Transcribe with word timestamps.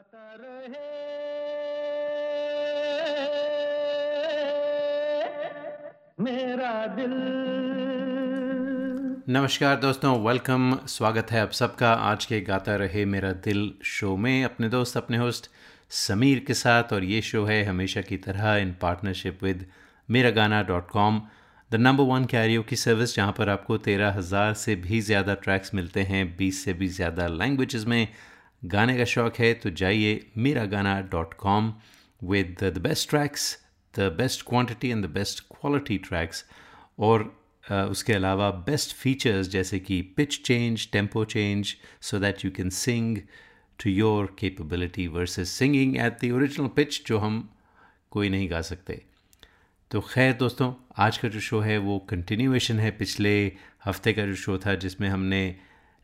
गाता 0.00 0.34
रहे। 0.34 0.88
मेरा 6.24 6.86
दिल। 6.96 7.12
नमस्कार 9.28 9.76
दोस्तों 9.76 10.12
वेलकम 10.20 10.72
स्वागत 10.88 11.32
है 11.32 11.40
आप 11.40 11.50
सबका। 11.50 11.92
आज 11.92 12.24
के 12.24 12.40
गाता 12.40 12.76
रहे 12.76 13.04
मेरा 13.06 13.32
दिल 13.44 13.72
शो 13.84 14.16
में 14.16 14.44
अपने 14.44 14.68
दोस्त, 14.68 14.96
अपने 14.96 15.16
होस्ट 15.16 15.50
समीर 15.90 16.44
के 16.46 16.54
साथ 16.54 16.92
और 16.92 17.04
ये 17.04 17.20
शो 17.22 17.44
है 17.44 17.62
हमेशा 17.64 18.00
की 18.00 18.16
तरह 18.18 18.56
इन 18.56 18.74
partnership 18.82 19.44
with 19.44 19.66
Mera 20.08 20.30
Gaana 20.40 20.62
dot 20.62 20.88
com 20.90 21.20
the 21.70 21.74
number 21.76 22.04
one 22.04 22.24
karaoke 22.26 22.62
की 22.62 22.76
सर्विस 22.76 23.14
जहाँ 23.16 23.32
पर 23.32 23.48
आपको 23.48 23.76
तेरह 23.80 24.12
हज़ार 24.12 24.54
से 24.56 24.74
भी 24.78 25.00
ज़्यादा 25.02 25.34
ट्रैक्स 25.36 25.74
मिलते 25.74 26.02
हैं, 26.02 26.36
बीस 26.36 26.64
से 26.64 26.72
भी 26.72 26.88
ज़्यादा 26.90 27.26
लैंग्वेजेस 27.28 27.84
में। 27.86 28.06
गाने 28.64 28.96
का 28.98 29.04
शौक 29.04 29.36
है 29.36 29.54
तो 29.54 29.70
जाइए 29.70 30.30
Mera 30.36 30.64
Gaana 30.64 31.00
dot 31.00 31.34
com 31.34 31.74
with 32.24 32.56
the 32.64 32.78
best 32.78 33.10
tracks 33.10 33.58
the 33.98 34.00
best 34.00 34.42
quantity 34.48 34.88
and 34.88 35.06
the 35.06 35.10
best 35.10 35.40
quality 35.40 35.98
tracks 35.98 36.44
और 36.98 37.42
uh, 37.66 37.72
उसके 37.72 38.12
अलावा 38.12 38.50
बेस्ट 38.50 38.96
फीचर्स 38.96 39.48
जैसे 39.48 39.78
कि 39.78 40.02
pitch 40.02 40.42
change 40.42 40.90
tempo 40.92 41.24
change 41.24 41.76
so 42.00 42.18
that 42.18 42.44
you 42.44 42.50
can 42.50 42.70
sing 42.70 43.18
to 43.84 43.90
your 43.90 44.36
capability 44.38 45.06
versus 45.06 45.48
singing 45.48 45.96
at 45.96 46.24
the 46.24 46.30
original 46.32 46.68
pitch 46.68 47.06
जो 47.06 47.18
हम 47.18 47.54
कोई 48.10 48.28
नहीं 48.28 48.50
गा 48.50 48.60
सकते। 48.60 49.02
तो 49.90 50.00
खैर 50.00 50.32
दोस्तों 50.32 50.74
आज 50.98 51.18
का 51.18 51.28
जो 51.28 51.40
शो 51.40 51.60
है 51.60 51.78
वो 51.78 51.98
कंटिन्यूएशन 51.98 52.80
है। 52.80 52.90
पिछले 52.90 53.52
हफ़्ते 53.84 54.12
का 54.12 54.26
जो 54.26 54.34
शो 54.34 54.58
था 54.58 54.74
जिसमें 54.74 55.08
हमने 55.08 55.56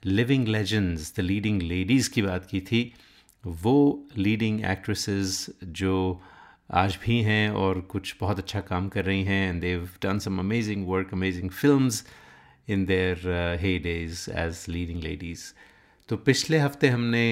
living 0.06 0.48
legends 0.48 1.12
the 1.16 1.20
leading 1.20 1.62
ladies 1.62 2.10
की 2.10 2.23
बात 2.23 2.47
की 2.47 2.60
थी। 2.60 2.80
वो 3.45 4.09
लीडिंग 4.16 4.64
एक्ट्रेसेस 4.64 5.47
जो 5.64 6.23
आज 6.74 6.98
भी 7.05 7.20
हैं 7.20 7.51
और 7.51 7.81
कुछ 7.91 8.14
बहुत 8.20 8.39
अच्छा 8.39 8.61
काम 8.61 8.89
कर 8.89 9.05
रही 9.05 9.25
हैं 9.25 9.48
and 9.48 9.61
they've 9.61 9.89
done 10.03 10.19
some 10.19 10.39
amazing 10.39 10.86
work 10.89 11.12
amazing 11.12 11.50
films 11.50 12.03
in 12.69 12.84
their 12.86 13.56
heydays 13.78 14.31
as 14.31 14.64
leading 14.69 15.03
ladies 15.03 15.44
तो 16.09 16.16
पिछले 16.16 16.59
हफ़्ते 16.59 16.88
हमने 16.88 17.27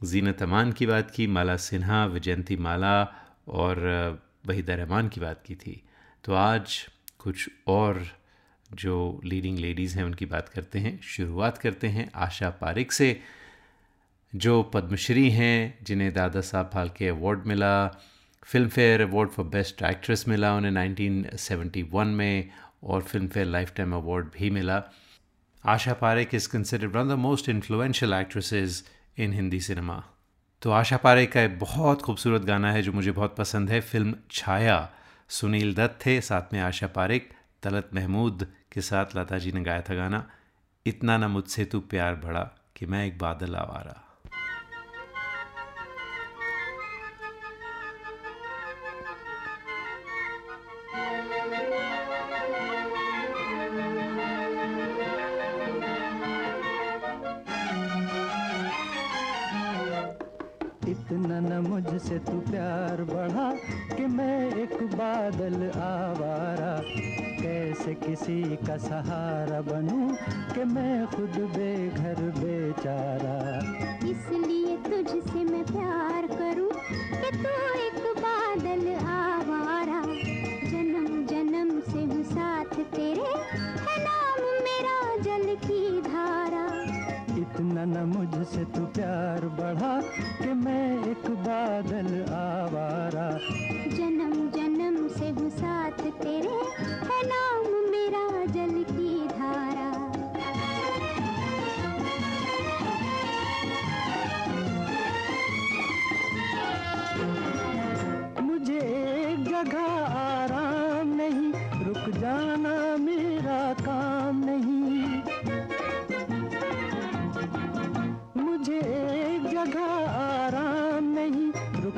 जीनत 0.00 0.42
अमान 0.42 0.72
की 0.72 0.86
बात 0.86 1.10
की, 1.10 1.26
माला 1.26 1.56
सिन्हा, 1.56 2.04
विजयंती 2.06 2.56
माला 2.56 2.96
और 3.48 3.78
वहीदा 4.46 4.74
रहमान 4.74 5.08
की 5.08 5.20
बात 5.20 5.42
की 5.46 5.54
थी। 5.54 5.82
तो 6.24 6.32
आज 6.34 6.78
कुछ 7.18 7.48
और 7.66 8.06
जो 8.70 9.20
लीडिंग 9.24 9.58
लेडीज़ 9.58 9.96
हैं, 9.98 10.04
उनकी 10.04 10.26
बात 10.26 10.48
करते 10.48 10.78
हैं, 10.78 11.00
शुरुआत 11.02 11.58
करते 11.58 11.88
हैं 11.88 12.08
आशा 12.14 12.50
पारिक 12.50 12.92
से, 12.92 13.20
जो 14.32 14.62
पद्मश्री 14.62 15.30
हैं, 15.30 15.78
जिन्हें 15.82 16.12
दादा 16.14 16.40
साहब 16.40 16.70
फाल्के 16.74 17.08
अवार्ड 17.08 17.46
मिला 17.46 17.88
Filmfare 18.68 19.02
award 19.02 19.30
for 19.30 19.46
best 19.46 19.82
actress 19.82 20.24
मिला 20.28 20.54
उन्हें 20.56 20.72
1971 20.72 22.04
में, 22.04 22.50
और 22.84 23.02
film 23.02 23.28
fair 23.28 23.46
life 23.46 23.72
time 23.76 23.94
award 23.94 24.26
भी 24.38 24.50
मिला। 24.50 24.82
Asha 25.64 25.92
Parekh 25.92 26.34
is 26.34 26.48
considered 26.48 26.96
one 26.96 27.08
the 27.08 27.12
most 27.18 27.48
influential 27.48 28.12
actresses 28.12 28.84
in 29.18 29.32
Hindi 29.32 29.60
cinema 29.60 30.02
तो 30.62 30.70
आशा 30.70 30.96
पारेख 30.96 31.32
का 31.32 31.42
एक 31.42 31.58
बहुत 31.58 32.02
खूबसूरत 32.02 32.42
गाना 32.42 32.72
है, 32.72 32.82
जो 32.82 32.92
मुझे 32.92 33.12
बहुत 33.12 33.34
पसंद 33.36 33.70
है। 33.70 33.80
फ़िल्म 33.80 34.14
छाया, 34.30 34.90
सुनील 35.28 35.74
दत्त 35.74 35.98
थे, 36.06 36.20
साथ 36.20 36.52
में 36.52 36.60
आशा 36.60 36.86
पारेख 36.86 37.30
तलत 37.62 37.90
महमूद 37.94 38.46
के 38.72 38.80
साथ 38.80 39.06
लता 39.16 39.38
जी 39.38 39.52
ने 39.52 39.62
गाया 39.62 39.82
था 39.82 39.94
गाना, 39.94 40.30
इतना 40.86 41.16
ना 41.16 41.28
मुझसे 41.28 41.64
तू 41.64 41.80
प्यार 41.80 42.14
बढ़ा 42.14 42.50
कि 42.76 42.86
मैं 42.86 43.06
एक 43.06 43.18
बादल 43.18 43.56
आवारा 43.56 44.07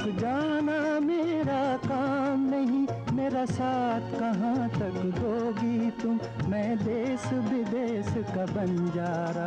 रुक 0.00 0.16
जाना 0.16 0.78
मेरा 1.00 1.62
काम 1.84 2.44
नहीं, 2.50 2.86
मेरा 3.16 3.44
साथ 3.44 4.04
कहाँ 4.18 4.68
तक 4.68 4.94
दोगी 5.16 5.90
तुम? 6.00 6.18
मैं 6.50 6.76
देश 6.78 7.24
विदेश 7.48 8.08
का 8.32 8.44
बंजारा, 8.46 9.46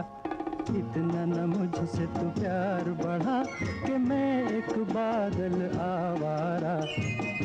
इतना 0.69 1.24
न 1.25 1.46
मुझसे 1.50 2.06
तू 2.06 2.28
प्यार 2.40 2.90
बढ़ा 3.02 3.40
कि 3.86 3.97
मैं 3.97 4.31
एक 4.50 4.69
बादल 4.94 5.56
आवारा। 5.81 6.75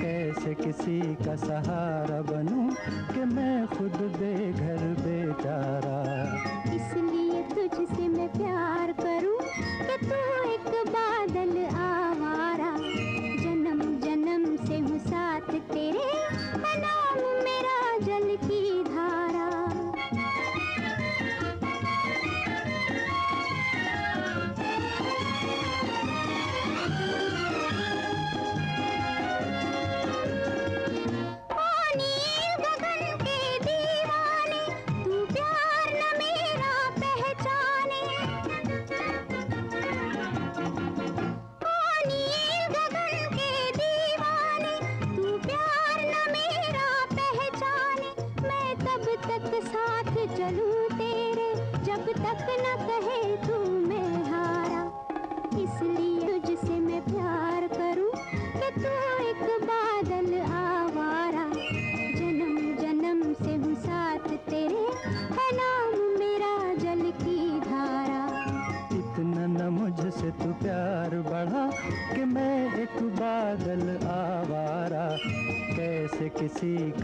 कैसे 0.00 0.54
किसी 0.54 1.00
का 1.24 1.36
सहारा 1.36 2.20
बनूं 2.22 2.68
कि 3.14 3.24
मैं 3.34 3.66
खुद 3.68 3.96
बेघर 4.18 4.84
बेचारा? 5.00 5.98
इसलिए 6.74 7.42
तुझसे 7.54 8.08
मैं 8.08 8.28
प्यार 8.28 8.92
करूँ 9.00 9.38
कि 9.86 9.96
तू 10.06 10.20
एक 10.52 10.68
बादल 10.88 11.17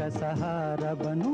का 0.05 0.11
सहारा 0.11 0.95
बनूं। 0.95 1.34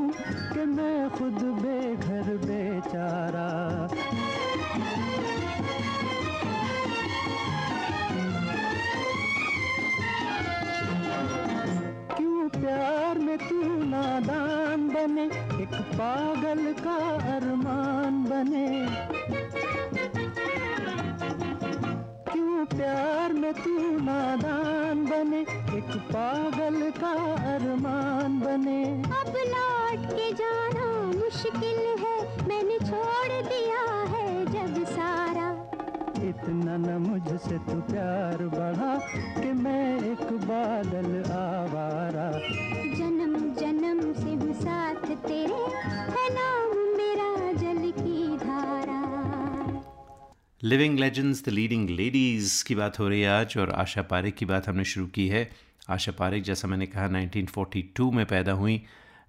Living 50.63 50.99
legends 50.99 51.43
the 51.45 51.49
leading 51.49 51.89
ladies 51.89 52.63
की 52.65 52.75
बात 52.75 52.99
हो 52.99 53.07
रही 53.07 53.21
है 53.21 53.29
आज 53.29 53.53
और 53.57 53.69
आशा 53.73 54.01
पारेख 54.01 54.35
की 54.35 54.45
बात 54.45 54.67
हमने 54.67 54.83
शुरू 54.85 55.05
की 55.07 55.27
है। 55.27 55.49
आशा 55.89 56.11
पारेख 56.11 56.43
जैसा 56.43 56.67
मैंने 56.67 56.85
कहा 56.85 57.07
1942 57.09 58.11
में 58.13 58.25
पैदा 58.25 58.51
हुई 58.51 58.75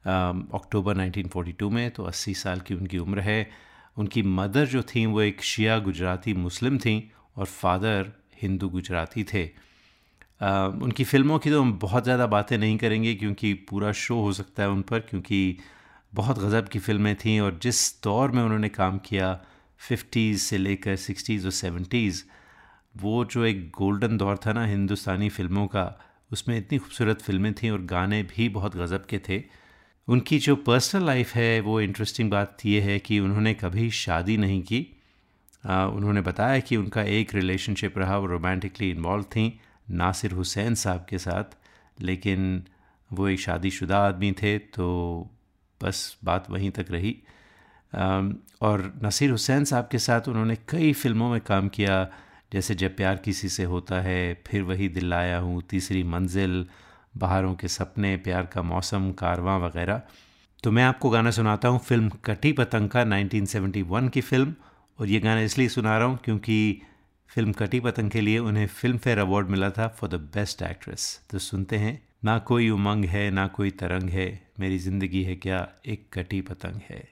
अक्टूबर 0.05 0.97
1942 0.97 1.71
में 1.71 1.91
तो 1.91 2.05
80 2.05 2.35
साल 2.35 2.61
की 2.61 2.75
उनकी 2.75 2.99
उम्र 2.99 3.21
है। 3.21 3.51
उनकी 3.97 4.23
मदर 4.23 4.67
जो 4.67 4.83
थी 4.83 5.05
वो 5.07 5.21
एक 5.23 5.43
शिया 5.43 5.79
गुजराती 5.79 6.35
मुस्लिम 6.35 6.79
थी 6.79 6.97
और 7.37 7.47
फादर 7.47 8.13
हिंदू 8.43 8.69
गुजराती 8.69 9.25
थे। 9.25 9.45
अ, 9.45 10.51
उनकी 10.83 11.05
फ़िल्मों 11.05 11.39
की 11.39 11.51
तो 11.51 11.61
हम 11.63 11.73
बहुत 11.79 12.05
ज़्यादा 12.05 12.27
बातें 12.27 12.57
नहीं 12.59 12.77
करेंगे 12.79 13.15
क्योंकि 13.15 13.55
पूरा 13.71 13.93
शो 13.93 14.21
हो 14.21 14.33
सकता 14.33 14.63
है 14.63 14.69
उन 14.69 14.83
पर 14.83 15.01
क्योंकि 15.01 15.41
बहुत 16.15 16.39
गज़ब 16.39 16.69
की 16.69 16.79
फ़िल्में 16.79 17.15
थीं 17.17 17.41
और 17.41 17.59
जिस 17.63 18.03
दौर 18.05 18.31
में 18.31 18.43
उन्होंने 18.43 18.69
काम 18.69 18.99
किया 18.99 19.33
फिफ्टीज़ 19.89 20.43
से 20.43 20.59
लेकर 20.59 20.97
सिक्सटीज़ 20.97 21.45
और 21.45 21.53
सेवेंटीज़ 21.53 22.23
वो 22.97 23.25
जो 23.25 23.45
एक 23.45 23.69
गोल्डन 23.71 24.17
दौर 24.19 24.39
था 24.47 24.53
ना 24.53 24.65
हिंदुस्तानी 24.67 25.29
फ़िल्मों 25.29 25.67
का 25.67 25.85
उसमें 26.33 26.57
इतनी 26.59 26.79
खूबसूरत 26.79 27.23
फ़िल्में 27.23 27.53
थीं 27.55 27.71
और 27.71 27.83
गाने 27.85 28.23
भी 28.23 28.49
बहुत 28.49 28.77
गज़ब 28.77 29.07
के 29.11 29.19
थे। 29.29 29.43
उनकी 30.09 30.39
जो 30.39 30.57
पर्सनल 30.57 31.05
लाइफ 31.07 31.35
है 31.35 31.61
वो 31.61 31.81
इंटरेस्टिंग 31.81 32.31
बात 32.31 32.65
ये 32.67 32.81
है 32.81 32.99
कि 32.99 33.19
उन्होंने 33.21 33.55
कभी 33.55 33.91
शादी 33.91 34.37
नहीं 34.37 34.63
की। 34.63 34.87
आ, 35.65 35.87
उन्होंने 35.87 36.21
बताया 36.21 36.59
कि 36.59 36.77
उनका 36.77 37.03
एक 37.03 37.35
रिलेशनशिप 37.35 37.99
रहा 37.99 38.19
वो 38.19 38.27
रोमांटिकली 38.27 38.91
इन्वॉल्व 38.91 39.25
थी 39.25 39.61
नासिर 39.91 40.33
हुसैन 40.33 40.75
साहब 40.75 41.07
के 41.09 41.19
साथ 41.19 41.57
लेकिन 42.01 42.63
वो 43.11 43.29
एक 43.29 43.41
शादीशुदा 43.41 43.99
आदमी 43.99 44.33
थे 44.33 44.59
तो 44.59 44.87
बस 45.81 46.19
बात 46.25 46.51
वहीं 46.51 46.71
तक 46.71 46.87
रही। 46.91 47.17
और 47.95 48.93
नसीर 49.05 49.31
हुसैन 49.31 49.65
साहब 49.65 49.89
के 49.93 49.99
साथ 49.99 50.29
उन्होंने 50.29 50.57
कई 50.69 50.93
फ़िल्मों 50.93 51.31
में 51.31 51.41
काम 51.41 51.69
किया, 51.69 52.07
जैसे 52.53 52.75
जब 52.75 52.97
प्यार 52.97 53.17
किसी 53.17 53.49
से 53.49 53.65
होता 53.65 54.01
है, 54.01 54.43
फिर 54.47 54.63
वही 54.63 54.89
दिल 54.89 55.09
लाया 55.11 55.39
हूँ, 55.39 55.63
तीसरी 55.71 56.03
मंजिल, 56.05 56.67
बहारों 57.17 57.55
के 57.55 57.69
सपने, 57.69 58.17
प्यार 58.17 58.47
का 58.47 58.63
मौसम, 58.63 59.11
कारवां 59.13 59.61
वगैरह। 59.61 60.03
तो 60.65 60.71
मैं 60.71 60.83
आपको 60.85 61.11
गाना 61.11 61.31
सुनाता 61.31 61.69
हूँ, 61.69 61.79
फ़िल्म 61.79 62.09
कटी 62.25 62.53
पतंग 62.53 62.89
का 62.89 63.05
1971 63.05 64.09
की 64.09 64.21
फ़िल्म। 64.21 64.55
और 64.99 65.09
ये 65.09 65.21
गाना 65.21 65.41
इसलिए 65.41 65.69
सुना 65.69 65.97
रहा 65.99 66.07
हूँ 66.09 66.19
क्योंकि 66.25 66.83
फ़िल्म 67.31 67.53
कटी 67.53 67.81
पतंग 67.81 68.11
के 68.11 68.21
लिए 68.21 68.39
उन्हें 68.39 68.67
फ़िल्म 68.67 68.99
फेयर 68.99 69.19
अवार्ड 69.19 69.49
मिला 69.49 69.71
था 69.71 69.89
फॉर 69.89 70.11
द 70.11 70.15
बेस्ट 70.15 70.63
एक्ट्रेस 70.63 71.21
तो 71.31 71.39
सुनते 71.39 71.77
हैं, 71.77 72.01
ना 72.25 72.39
कोई 72.39 72.69
उमंग 72.71 73.05
है, 73.05 73.31
ना 73.31 73.47
कोई 73.47 73.71
तरंग 73.71 74.11
है, 74.11 74.27
मेरी 74.61 74.79
ज़िंदगी 74.79 75.23
है 75.23 75.37
क्या 75.37 75.69
एक 75.87 76.09
कटी 76.13 76.41
पतंग 76.41 76.81
है। 76.91 77.12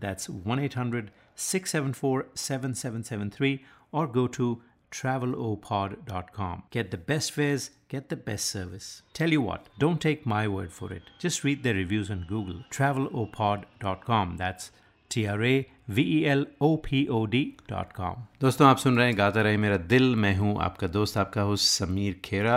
That's 0.00 0.28
1 0.28 0.58
800 0.58 1.10
674 1.36 2.26
7773 2.34 3.64
or 3.92 4.06
go 4.06 4.26
to 4.28 4.62
travelopod.com. 4.92 6.62
Get 6.70 6.90
the 6.90 6.96
best 6.98 7.32
fares, 7.32 7.70
get 7.88 8.08
the 8.08 8.16
best 8.16 8.46
service. 8.46 9.02
Tell 9.12 9.30
you 9.30 9.42
what, 9.42 9.66
don't 9.78 10.00
take 10.00 10.24
my 10.24 10.46
word 10.48 10.72
for 10.72 10.92
it. 10.92 11.02
Just 11.18 11.44
read 11.44 11.62
their 11.62 11.74
reviews 11.74 12.10
on 12.10 12.26
Google. 12.28 12.62
travelopod.com. 12.70 14.36
That's 14.36 14.70
T 15.10 15.26
R 15.26 15.42
A 15.44 15.68
V 15.88 16.02
E 16.18 16.26
L 16.26 16.46
O 16.60 16.76
P 16.78 17.06
O 17.08 17.26
D 17.26 17.42
dot 17.70 17.92
com 17.96 18.24
दोस्तों 18.40 18.66
आप 18.68 18.78
सुन 18.78 18.96
रहे 18.98 19.06
हैं 19.06 19.16
गाता 19.18 19.42
रहे 19.42 19.56
मेरा 19.56 19.76
दिल 19.92 20.14
मैं 20.24 20.34
हूं 20.36 20.56
आपका 20.62 20.86
दोस्त 20.96 21.16
आपका 21.18 21.42
होस्ट 21.50 21.66
समीर 21.82 22.20
खेरा 22.24 22.56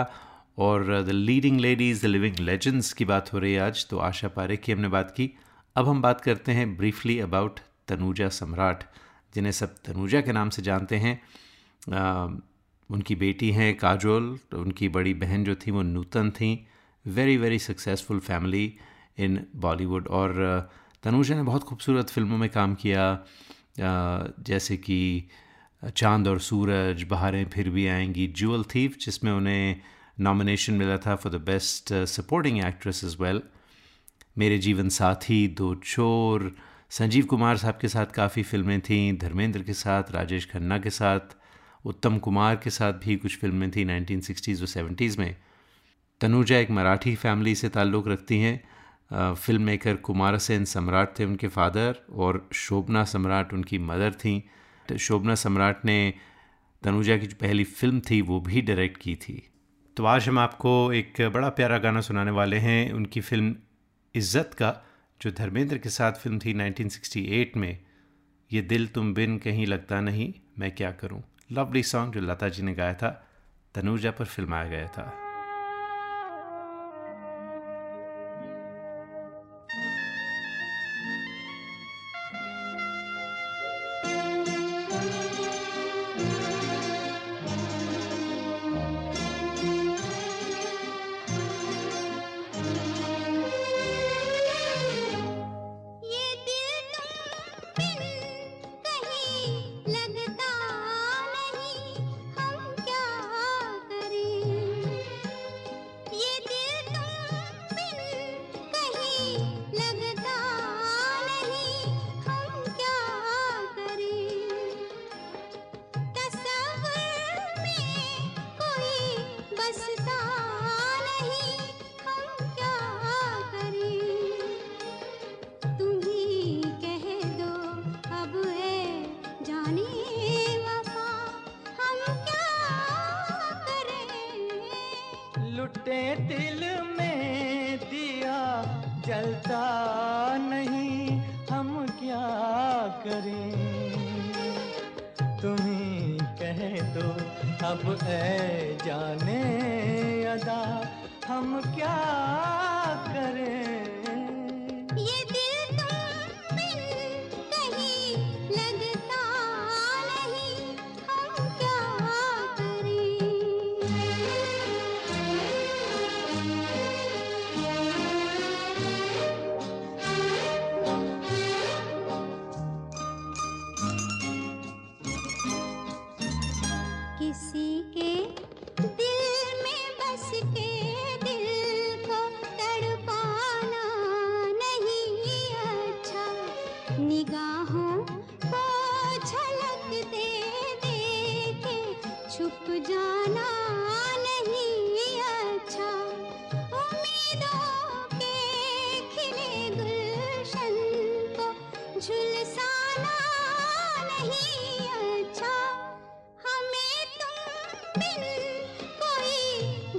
और 0.66 1.02
the 1.04 1.10
leading 1.10 1.60
ladies 1.60 2.02
the 2.02 2.06
living 2.06 2.38
legends 2.48 2.92
की 2.92 3.04
बात 3.12 3.32
हो 3.32 3.38
रही 3.38 3.52
है 3.52 3.60
आज 3.66 3.86
तो 3.90 3.98
आशा 4.08 4.28
पारेख 4.36 4.62
की 4.64 4.72
हमने 4.72 4.88
बात 4.96 5.10
की 5.16 5.30
अब 5.75 5.87
हम 5.87 6.01
बात 6.01 6.21
करते 6.21 6.51
हैं 6.51 6.75
ब्रीफली 6.77 7.19
अबाउट 7.19 7.59
तनुजा 7.87 8.27
सम्राट 8.29 8.83
जिन्हें 9.35 9.51
सब 9.51 9.73
तनुजा 9.85 10.19
के 10.21 10.31
नाम 10.31 10.49
से 10.49 10.61
जानते 10.61 10.95
हैं। 10.95 11.19
आ, 11.93 12.27
उनकी 12.89 13.15
बेटी 13.15 13.49
हैं 13.51 13.75
काजोल 13.77 14.37
तो 14.51 14.61
उनकी 14.61 14.89
बड़ी 14.89 15.13
बहन 15.13 15.43
जो 15.43 15.55
थी 15.55 15.71
वो 15.71 15.81
नूतन 15.81 16.29
थी। 16.31 16.67
Very 17.05 17.35
very 17.37 17.59
successful 17.59 18.19
family 18.19 18.77
in 19.19 19.39
Bollywood 19.55 20.07
और 20.09 20.69
तनुजा 21.03 21.35
ने 21.35 21.43
बहुत 21.43 21.63
खूबसूरत 21.63 22.09
फ़िल्मों 22.09 22.37
में 22.37 22.49
काम 22.49 22.75
किया। 22.75 23.25
जैसे 23.79 24.77
कि 24.77 25.29
चाँद 25.95 26.27
और 26.27 26.39
सूरज 26.39 27.03
बहारें 27.03 27.45
फिर 27.49 27.69
भी 27.69 27.87
आएँगी 27.87 28.27
जुअल 28.27 28.63
थीफ 28.75 28.97
जिसमें 28.97 29.31
उन्हें 29.31 29.81
नॉमिनेशन 30.19 30.73
मिला 30.73 30.97
था 30.97 31.15
for 31.15 31.33
the 31.33 31.41
best 31.41 31.93
supporting 32.07 32.63
actress 32.65 33.03
is 33.03 33.17
well 33.19 33.41
मेरे 34.37 34.57
जीवन 34.57 34.89
साथी, 34.89 35.47
दो 35.47 35.75
चोर, 35.75 36.55
संजीव 36.89 37.25
कुमार 37.25 37.57
साहब 37.57 37.77
के 37.81 37.87
साथ 37.87 38.05
काफ़ी 38.05 38.43
फ़िल्में 38.43 38.81
थीं, 38.81 39.17
धर्मेंद्र 39.17 39.61
के 39.63 39.73
साथ, 39.73 40.03
राजेश 40.11 40.45
खन्ना 40.45 40.79
के 40.79 40.89
साथ, 40.89 41.19
उत्तम 41.85 42.17
कुमार 42.17 42.55
के 42.55 42.69
साथ 42.69 42.93
भी 42.93 43.15
कुछ 43.15 43.37
फ़िल्में 43.37 43.71
थी 43.71 43.85
1960s 43.85 44.61
और 44.61 44.67
70s 44.67 45.17
में। 45.19 45.35
तनुजा 46.21 46.57
एक 46.57 46.71
मराठी 46.71 47.15
फैमिली 47.15 47.55
से 47.55 47.69
ताल्लुक़ 47.69 48.09
रखती 48.09 48.39
हैं। 48.39 49.35
फ़िल्म 49.35 49.61
मेकर 49.61 49.95
कुमार 49.95 50.37
सेन 50.37 50.65
सम्राट 50.65 51.19
थे 51.19 51.25
उनके 51.25 51.47
फादर 51.47 51.99
और 52.13 52.49
शोभना 52.53 53.03
सम्राट 53.03 53.53
उनकी 53.53 53.79
मदर 53.79 54.13
थी। 54.13 54.49
शोभना 54.99 55.35
सम्राट 55.35 55.85
ने 55.85 56.13
तनुजा 56.83 57.17
की 57.17 57.27
जो 57.27 57.35
पहली 57.41 57.63
फ़िल्म 57.63 57.99
थी, 57.99 58.21
वो 58.21 58.39
भी 58.39 58.61
डायरेक्ट 58.61 58.97
की 58.97 59.15
थी। 59.15 59.41
तो 59.97 60.05
आज 60.05 60.27
हम 60.29 60.39
आपको 60.39 60.93
एक 60.93 61.21
बड़ा 61.33 61.49
प्यारा 61.49 61.77
गाना 61.77 62.01
सुनाने 62.01 62.31
वाले 62.31 62.57
हैं। 62.57 62.91
उनकी 62.93 63.21
फ़िल्म 63.21 63.55
इज़्ज़त 64.15 64.53
का, 64.53 64.85
जो 65.21 65.31
धर्मेंद्र 65.31 65.77
के 65.77 65.89
साथ 65.89 66.13
फ़िल्म 66.13 66.39
थी 66.39 66.53
1968 66.53 67.57
में, 67.57 67.79
ये 68.53 68.61
दिल 68.61 68.87
तुम 68.87 69.13
बिन 69.13 69.37
कहीं 69.37 69.67
लगता 69.67 70.01
नहीं, 70.01 70.33
मैं 70.59 70.75
क्या 70.75 70.91
करूँ? 70.91 71.23
लवली 71.51 71.83
सॉन्ग 71.83 72.13
जो 72.13 72.21
लता 72.21 72.49
जी 72.49 72.63
ने 72.63 72.73
गाया 72.73 72.93
था, 72.93 73.27
तनुजा 73.75 74.11
पर 74.11 74.25
फिल्माया 74.25 74.69
गया 74.69 74.87
था। 74.87 75.24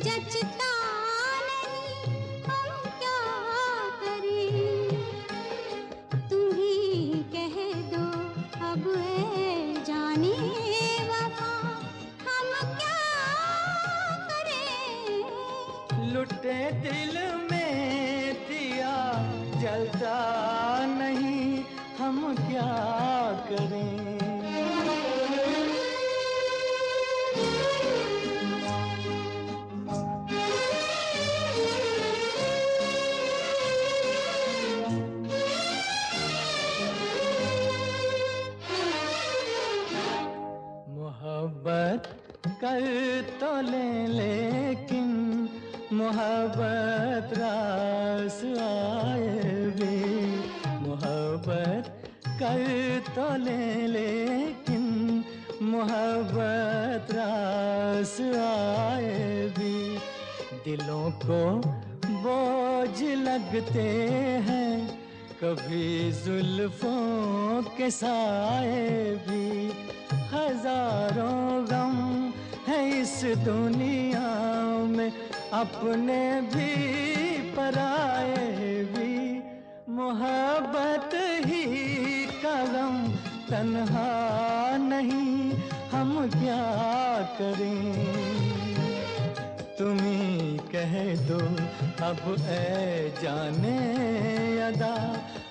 जचता 0.07 0.66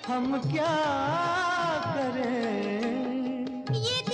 हम 0.07 0.25
क्या 0.51 0.74
करें? 1.95 3.65
ये 3.75 4.04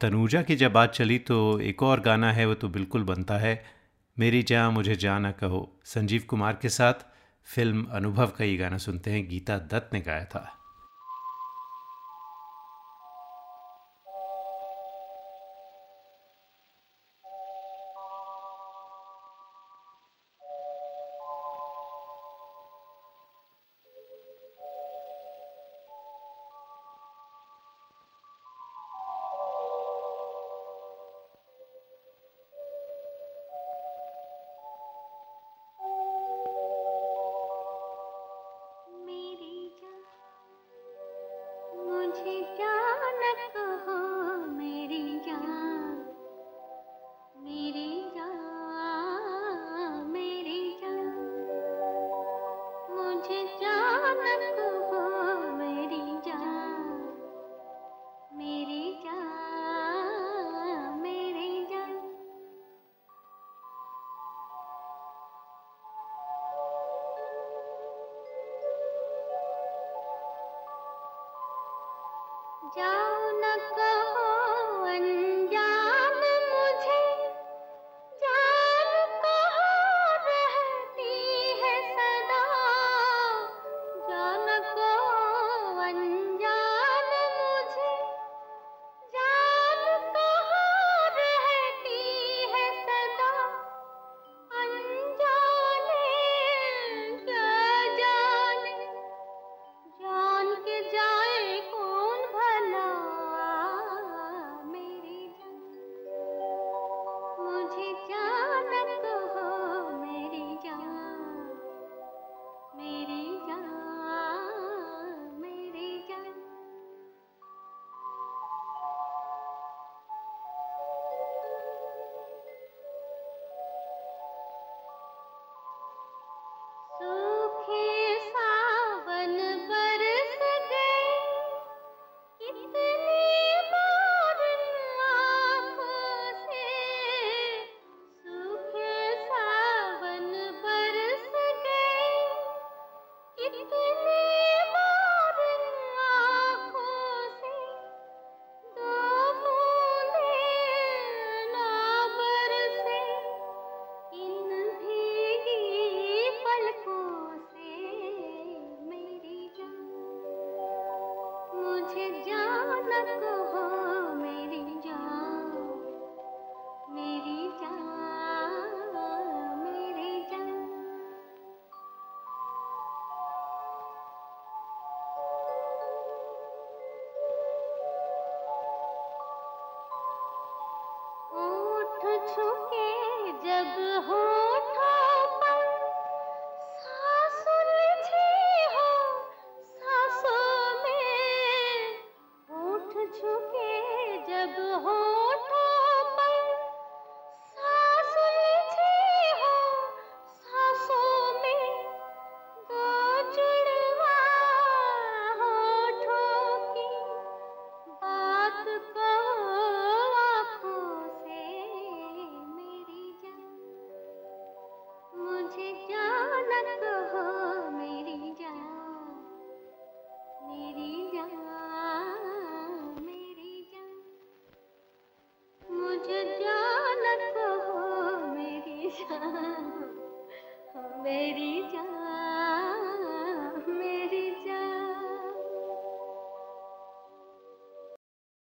तनुजा 0.00 0.42
की 0.42 0.56
जब 0.56 0.72
बात 0.72 0.92
चली 0.92 1.18
तो 1.18 1.60
एक 1.60 1.82
और 1.82 2.00
गाना 2.00 2.32
है, 2.32 2.46
वो 2.46 2.54
तो 2.54 2.68
बिल्कुल 2.68 3.02
बनता 3.02 3.38
है, 3.38 3.64
मेरी 4.18 4.42
जहाँ 4.42 4.70
मुझे 4.70 4.96
जाना 4.96 5.30
कहो। 5.32 5.80
संजीव 5.84 6.22
कुमार 6.28 6.58
के 6.62 6.68
साथ 6.68 7.06
फ़िल्म 7.54 7.86
अनुभव 7.92 8.26
का 8.26 8.44
ये 8.44 8.56
गाना 8.56 8.78
सुनते 8.78 9.10
हैं, 9.10 9.28
गीता 9.28 9.58
दत्त 9.58 9.90
ने 9.92 10.00
गाया 10.00 10.24
था। 10.24 10.52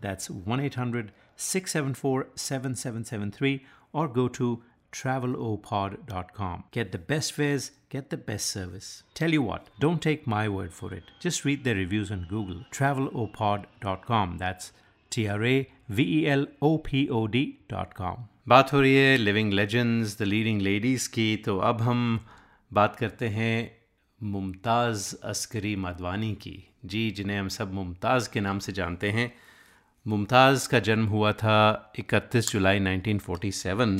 That's 0.00 0.30
1 0.30 0.60
800 0.60 1.12
674 1.36 2.26
7773 2.34 3.64
or 3.92 4.08
go 4.08 4.28
to 4.28 4.62
travelopod.com. 4.92 6.64
Get 6.70 6.92
the 6.92 6.98
best 6.98 7.32
fares, 7.32 7.72
get 7.90 8.10
the 8.10 8.16
best 8.16 8.46
service. 8.46 9.02
Tell 9.14 9.30
you 9.30 9.42
what, 9.42 9.68
don't 9.78 10.00
take 10.00 10.26
my 10.26 10.48
word 10.48 10.72
for 10.72 10.92
it. 10.94 11.04
Just 11.20 11.44
read 11.44 11.64
their 11.64 11.74
reviews 11.74 12.10
on 12.10 12.26
Google. 12.28 12.64
Travelopod.com. 12.72 14.38
That's 14.38 14.72
T 15.10 15.28
R 15.28 15.44
A 15.44 15.68
V 15.88 16.02
E 16.20 16.26
L 16.28 16.46
O 16.62 16.78
P 16.78 17.08
O 17.10 17.26
D.com. 17.26 18.28
बात 18.48 18.72
हो 18.72 18.80
रही 18.80 18.94
है 18.94 19.16
living 19.16 19.52
legends 19.52 20.18
the 20.18 20.22
leading 20.22 20.60
ladies 20.62 21.08
की 21.12 21.36
तो 21.44 21.56
अब 21.68 21.80
हम 21.82 22.02
बात 22.72 22.96
करते 22.96 23.28
हैं 23.28 23.56
मुमताज़ 24.20 25.14
अस्करी 25.30 25.74
माधवानी 25.76 26.32
की 26.42 26.56
जी 26.92 27.10
जिन्हें 27.16 27.38
हम 27.38 27.48
सब 27.56 27.72
मुमताज़ 27.74 28.28
के 28.32 28.40
नाम 28.40 28.58
से 28.66 28.72
जानते 28.72 29.10
हैं 29.10 29.32
मुमताज़ 30.05 30.67
का 30.69 30.79
जन्म 30.79 31.05
हुआ 31.05 31.31
था 31.31 31.57
31 31.99 32.51
जुलाई 32.51 32.79
1947 32.79 33.99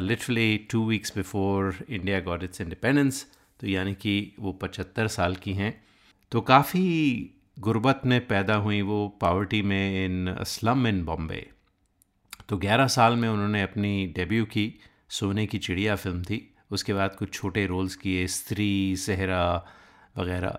literally 0.00 0.56
two 0.70 0.84
weeks 0.88 1.16
before 1.16 1.74
India 1.88 2.20
got 2.20 2.42
its 2.42 2.60
independence 2.60 3.24
तो 3.60 3.66
यानी 3.66 3.94
कि 3.94 4.14
वो 4.40 4.58
75 4.62 5.08
साल 5.08 5.34
की 5.36 5.52
हैं। 5.52 5.72
तो 6.32 6.40
काफ़ी 6.40 6.84
गुर्बत 7.58 8.00
में 8.06 8.20
पैदा 8.26 8.54
हुई 8.54 8.80
वो 8.82 9.06
पावर्टी 9.20 9.62
में 9.62 10.04
इन 10.04 10.34
स्लम 10.46 10.86
इन 10.86 11.04
बॉम्बे 11.04 11.46
तो 12.48 12.56
11 12.58 12.88
साल 12.88 13.16
में 13.16 13.28
उन्होंने 13.28 13.62
अपनी 13.62 14.06
डेब्यू 14.16 14.44
की, 14.44 14.72
सोने 15.08 15.46
की 15.46 15.58
चिड़िया 15.58 15.96
फ़िल्म 15.96 16.22
थी। 16.22 16.54
उसके 16.70 16.94
बाद 16.94 17.14
कुछ 17.14 17.32
छोटे 17.32 17.66
रोल्स 17.66 17.94
किए, 17.96 18.26
स्त्री, 18.26 18.96
सेहरा 18.96 19.44
वगैरह। 20.18 20.58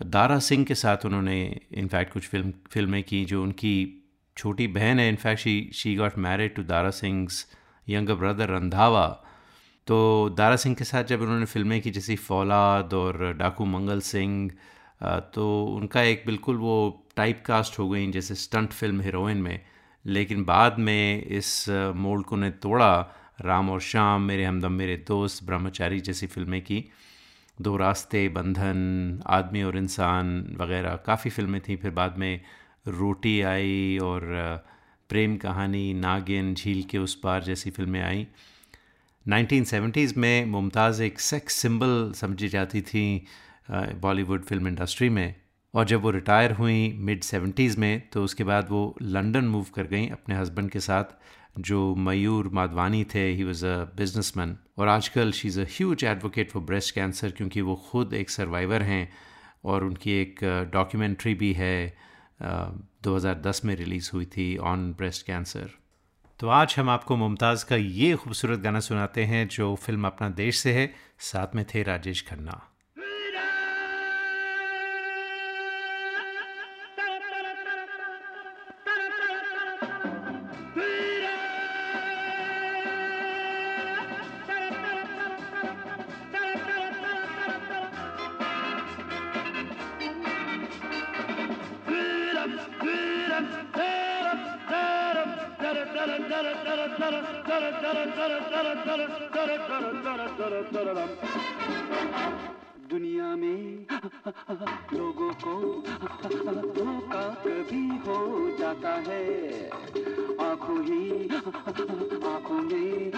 दारा 0.00 0.38
सिंह 0.38 0.64
के 0.64 0.74
साथ 0.74 1.04
उन्होंने 1.06 1.60
इनफैक्ट 1.72 2.12
कुछ 2.12 2.26
फ़िल्म 2.28 2.52
फ़िल्में 2.70 3.02
की 3.02 3.24
जो 3.24 3.42
उनकी 3.42 3.74
छोटी 4.36 4.66
बहन 4.68 4.98
है। 5.00 5.08
In fact 5.08 5.40
she 5.40 5.70
she 5.74 5.94
got 5.96 6.18
married 6.18 6.54
to 6.54 6.62
Dara 6.62 6.90
Singh's 6.90 7.46
younger 7.86 8.14
brother 8.14 8.48
Randhawa. 8.48 9.06
तो 9.86 9.98
दारा 10.38 10.56
सिंह 10.56 10.74
के 10.74 10.84
साथ 10.84 11.04
जब 11.04 11.22
उन्होंने 11.22 11.44
फ़िल्में 11.46 11.80
की, 11.80 11.90
जैसी 11.90 12.16
फौलाद 12.16 12.94
और 12.94 13.32
डाकू 13.38 13.64
मंगल 13.66 14.00
सिंह 14.00 14.50
तो 15.34 15.64
उनका 15.66 16.02
एक 16.02 16.22
बिल्कुल 16.26 16.56
वो 16.56 17.06
टाइप 17.16 17.42
कास्ट 17.46 17.78
हो 17.78 17.88
गई, 17.88 18.10
जैसे 18.10 18.34
स्टंट 18.34 18.72
फ़िल्म 18.72 19.00
हीरोइन 19.00 19.36
में। 19.36 19.60
लेकिन 20.04 20.44
बाद 20.44 20.78
में 20.78 21.22
इस 21.22 21.68
मोल्ड 21.96 22.26
को 22.26 22.36
ने 22.36 22.50
तोड़ा। 22.50 22.92
राम 23.40 23.70
और 23.70 23.80
शाम 23.80 24.22
मेरे 24.22 24.44
हमदम 24.44 24.72
मेरे 24.72 24.96
दोस्त, 25.08 25.44
ब्रह्मचारी 25.44 26.00
जैसी 26.00 26.26
फ़िल्में 26.26 26.60
की। 26.62 26.84
दो 27.60 27.76
रास्ते, 27.76 28.28
बंधन, 28.28 28.78
आदमी 29.26 29.62
और 29.62 29.76
इंसान 29.76 30.56
वगैरह। 30.60 30.96
काफ़ी 30.96 31.30
फ़िल्में 31.30 31.60
थीं। 31.60 31.76
फिर 31.76 31.90
बाद 31.90 32.18
में 32.18 32.40
रोटी 32.88 33.40
आई 33.40 33.98
और 33.98 34.22
प्रेम 35.08 35.36
कहानी, 35.36 35.94
नागिन, 35.94 36.54
झील 36.54 36.82
के 36.82 36.98
उस 36.98 37.14
पार 37.14 37.42
जैसी 37.42 37.70
फ़िल्में 37.70 38.02
आई। 38.02 38.26
1970s 39.26 40.16
में 40.16 40.46
मुमताज़ 40.46 41.02
एक 41.02 41.20
सेक्स 41.20 41.54
सिंबल 41.54 42.12
समझी 42.12 42.48
जाती 42.48 42.82
थी 42.82 43.24
बॉलीवुड 43.70 44.44
फ़िल्म 44.44 44.68
इंडस्ट्री 44.68 45.08
में। 45.08 45.34
और 45.74 45.84
जब 45.86 46.00
वो 46.00 46.10
रिटायर 46.10 46.52
हुई 46.52 46.92
मिड 46.98 47.22
70s 47.22 47.76
में 47.78 48.08
तो 48.12 48.24
उसके 48.24 48.44
बाद 48.44 48.66
वो 48.70 48.96
लंदन 49.02 49.44
मूव 49.44 49.66
कर 49.74 49.86
गई 49.86 50.08
अपने 50.08 50.34
हस्बैंड 50.34 50.70
के 50.70 50.80
साथ। 50.80 51.04
जो 51.58 51.94
मयूर 51.94 52.48
माधवानी 52.48 53.04
थे 53.04 53.28
ही 53.30 53.44
वॉज़ 53.44 53.66
अ 53.66 53.84
बिजनेसमैन 53.84 54.56
और 54.78 54.88
आजकल 54.88 55.32
she 55.32 55.48
is 55.48 55.60
a 55.60 55.64
huge 55.64 56.04
advocate 56.04 56.50
for 56.50 56.62
breast 56.62 56.94
cancer 56.94 57.30
क्योंकि 57.30 57.60
वो 57.60 57.74
खुद 57.90 58.14
एक 58.14 58.30
सर्वाइवर 58.30 58.82
हैं 58.82 59.12
और 59.64 59.84
उनकी 59.84 60.10
एक 60.12 60.40
डॉक्यूमेंट्री 60.72 61.34
भी 61.34 61.52
है 61.52 61.96
अ, 62.40 62.70
2010 63.02 63.64
में 63.64 63.74
रिलीज़ 63.76 64.10
हुई 64.14 64.24
थी 64.24 64.56
ऑन 64.56 64.92
ब्रेस्ट 64.92 65.26
कैंसर 65.26 65.70
तो 66.40 66.48
आज 66.48 66.74
हम 66.78 66.90
आपको 66.90 67.16
मुमताज़ 67.16 67.64
का 67.66 67.76
ये 67.76 68.14
खूबसूरत 68.16 68.58
गाना 68.58 68.80
सुनाते 68.80 69.24
हैं 69.24 69.48
जो 69.48 69.74
फ़िल्म 69.74 70.06
अपना 70.06 70.28
देश 70.28 70.58
से 70.58 70.72
है। 70.72 70.94
साथ 71.18 71.46
में 71.54 71.64
थे 71.74 71.82
राजेश 71.82 72.22
खन्ना। 72.22 72.69
जाता 108.70 108.90
है। 109.10 109.68
आँखों 110.50 110.84
ही, 110.84 111.28
आँखों 112.26 112.60
में, 112.62 113.12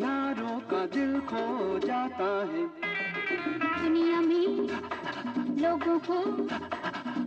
यारों 0.00 0.58
का 0.60 0.86
दिल 0.86 1.20
खो 1.20 1.78
जाता 1.78 2.24
है। 2.24 2.66
दुनिया 3.82 4.20
में 4.20 4.46
लोगों 5.62 5.98
को 5.98 6.24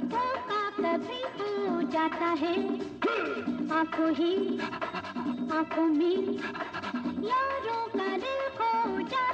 धोखा 0.07 0.69
कभी 0.69 1.23
हो 1.67 1.81
जाता 1.81 2.25
है। 2.25 2.79
आँखों 3.71 4.11
ही, 4.11 4.59
आँखों 5.51 5.87
में 5.87 6.37
यारों 7.23 7.87
का 7.87 8.17
दिल 8.17 8.49
खो 8.57 9.01
जाता 9.01 9.28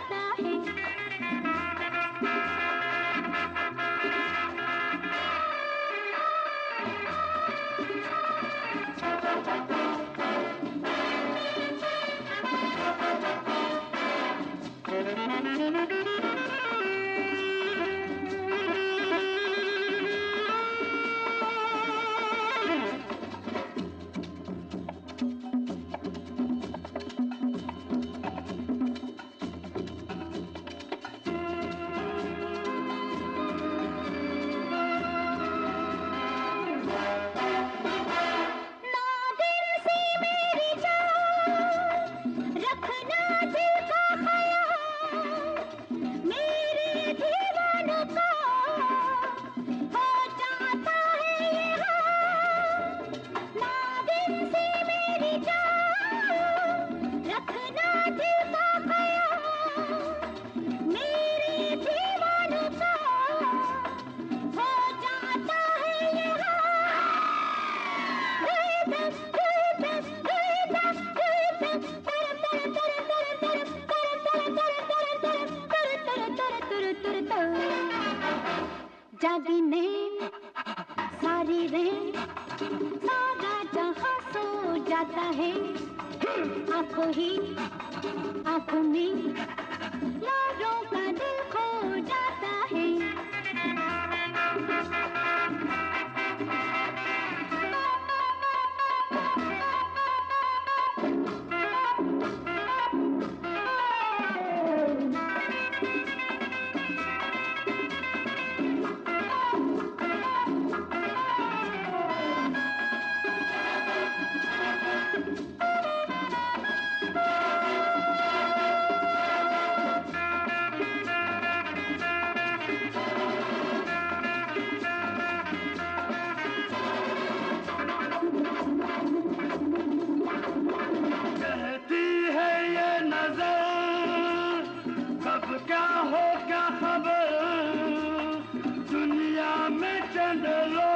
में 140.41 140.94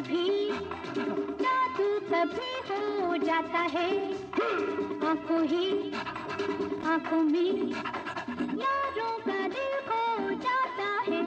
भी 0.00 0.50
जादू 1.40 1.88
कभी 2.10 2.50
हो 2.68 3.16
जाता 3.16 3.60
है। 3.72 3.88
आँखों 5.08 5.42
ही 5.44 5.92
आँखों 6.86 7.22
में 7.22 7.70
यारों 8.60 9.16
का 9.18 9.40
दिल 9.48 9.74
हो 9.88 10.30
जाता 10.44 10.88
है। 11.08 11.22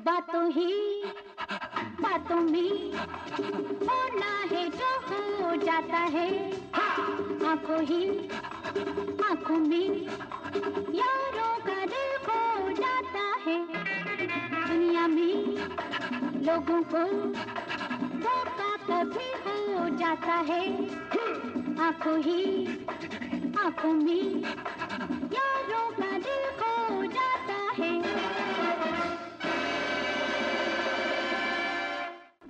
बातों 0.00 0.50
ही, 0.50 1.02
बातों 2.00 2.40
में 2.40 2.92
होना 3.88 4.32
है 4.52 4.70
जो 4.70 4.90
हो 5.06 5.56
जाता 5.56 5.98
है। 5.98 6.28
आँखों 7.50 7.82
ही, 7.82 8.28
आँखों 9.30 9.56
में 9.56 10.06
यारों 10.94 11.54
का 11.58 11.86
दिल 11.86 12.16
खो 12.26 12.70
जाता 12.72 13.24
है। 13.46 13.58
दुनिया 14.68 15.06
में 15.06 15.34
लोगों 16.46 16.82
को 16.82 17.04
धोखा 18.18 18.76
कभी 18.76 19.41
हो 20.12 20.18
जाता 20.18 20.34
है। 20.34 20.60
आँखों 21.80 22.18
ही 22.20 22.66
आँखों 23.58 23.92
में 23.92 24.42
यारों 25.32 25.90
का 25.90 26.10
दिल 26.18 26.44
खो 26.60 27.04
जाता 27.04 27.56
है। 27.78 28.02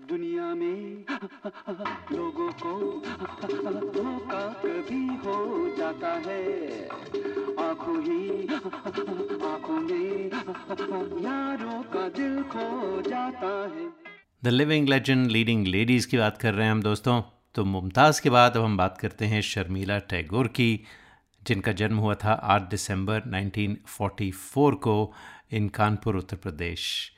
दुनिया 0.09 0.55
में 0.55 1.05
लोगों 2.13 2.51
को 2.53 3.03
धोखा 3.93 4.63
कभी 4.65 5.07
हो 5.17 5.77
जाता 5.77 6.13
है। 6.13 6.89
आँखों 7.69 8.03
ही 8.03 8.49
आँखों 9.47 9.81
में 9.81 10.31
यारों 11.23 11.83
का 11.83 12.09
दिल 12.09 12.43
खो 12.43 13.03
जाता 13.03 13.75
है। 13.77 13.89
The 14.45 14.49
living 14.49 14.89
legend 14.89 15.31
leading 15.31 15.67
ladies 15.67 16.09
की 16.09 16.19
बात 16.19 16.39
कर 16.39 16.55
रहे 16.55 16.65
हैं 16.65 16.73
हम 16.73 16.83
दोस्तों। 16.83 17.42
तो 17.55 17.65
मुमताज़ 17.65 18.23
के 18.23 18.31
बाद 18.31 18.57
अब 18.57 18.65
हम 18.65 18.77
बात 18.77 18.99
करते 18.99 19.25
हैं 19.25 19.41
शर्मिला 19.41 19.99
टैगोर 19.99 20.47
की, 20.49 20.81
जिनका 21.47 21.73
जन्म 21.73 21.97
हुआ 21.97 22.15
था 22.15 22.33
8 22.33 22.63
दिसंबर 22.63 23.23
1944 23.27 24.75
को 24.75 25.15
in 25.53 25.69
Kanpur, 25.69 26.17
Uttar 26.17 26.37
Pradesh. 26.37 27.13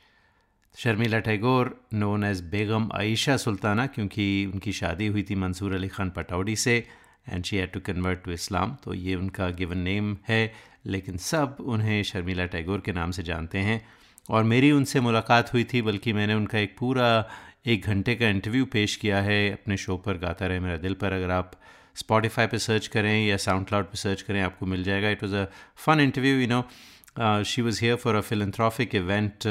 Sharmila 0.77 1.19
Tagore 1.19 1.87
known 1.93 2.23
as 2.23 2.41
Begum 2.41 2.89
Ayesha 2.93 3.37
Sultana, 3.37 3.87
क्योंकि 3.87 4.45
उनकी 4.45 4.71
शादी 4.71 5.07
हुई 5.07 5.23
थी 5.23 5.35
मंसूर 5.35 5.73
अली 5.73 5.87
खान 5.87 6.09
पटौड़ी 6.09 6.55
से 6.55 6.87
and 7.29 7.43
she 7.43 7.57
had 7.57 7.71
to 7.71 7.79
convert 7.79 8.23
to 8.23 8.31
Islam 8.31 8.77
तो 8.83 8.93
ये 8.93 9.15
उनका 9.15 9.49
गिवन 9.49 9.77
नेम 9.77 10.17
है। 10.27 10.53
लेकिन 10.85 11.17
सब 11.17 11.57
उन्हें 11.59 12.03
शर्मिला 12.03 12.45
टैगोर 12.45 12.79
के 12.79 12.93
नाम 12.93 13.11
से 13.11 13.23
जानते 13.23 13.57
हैं। 13.57 13.87
और 14.29 14.43
मेरी 14.43 14.71
उनसे 14.71 14.99
मुलाकात 14.99 15.53
हुई 15.53 15.63
थी, 15.63 15.81
बल्कि 15.81 16.13
मैंने 16.13 16.33
उनका 16.33 16.59
एक 16.59 16.75
पूरा 16.77 17.29
एक 17.67 17.85
घंटे 17.85 18.13
का 18.15 18.27
इंटरव्यू 18.29 18.65
पेश 18.73 18.95
किया 18.95 19.21
है 19.21 19.37
अपने 19.51 19.75
शो 19.77 19.95
पर 19.97 20.17
गाता 20.17 20.47
रहे 20.47 20.59
मेरा 20.59 20.77
दिल 20.77 20.93
पर। 21.01 21.13
अगर 21.13 21.31
आप 21.31 21.51
स्पॉटिफाई 21.95 22.47
पे 22.47 22.57
सर्च 22.59 22.87
करें 22.95 23.25
या 23.25 23.37
साउंड 23.37 23.67
क्लाउड 23.67 23.85
पर 23.85 23.97
सर्च 23.97 24.21
करें 24.21 24.41
आपको 24.41 24.65
मिल 24.65 24.83
जाएगा। 24.83 25.09
It 25.09 25.23
was 25.23 25.35
a 25.35 25.45
fun 25.85 25.99
interview 25.99 26.35
you 26.39 26.47
know 26.47 27.43
she 27.51 27.61
was 27.61 27.79
here 27.83 27.95
for 28.03 28.15
a 28.15 28.21
philanthropic 28.27 28.95
event 28.95 29.47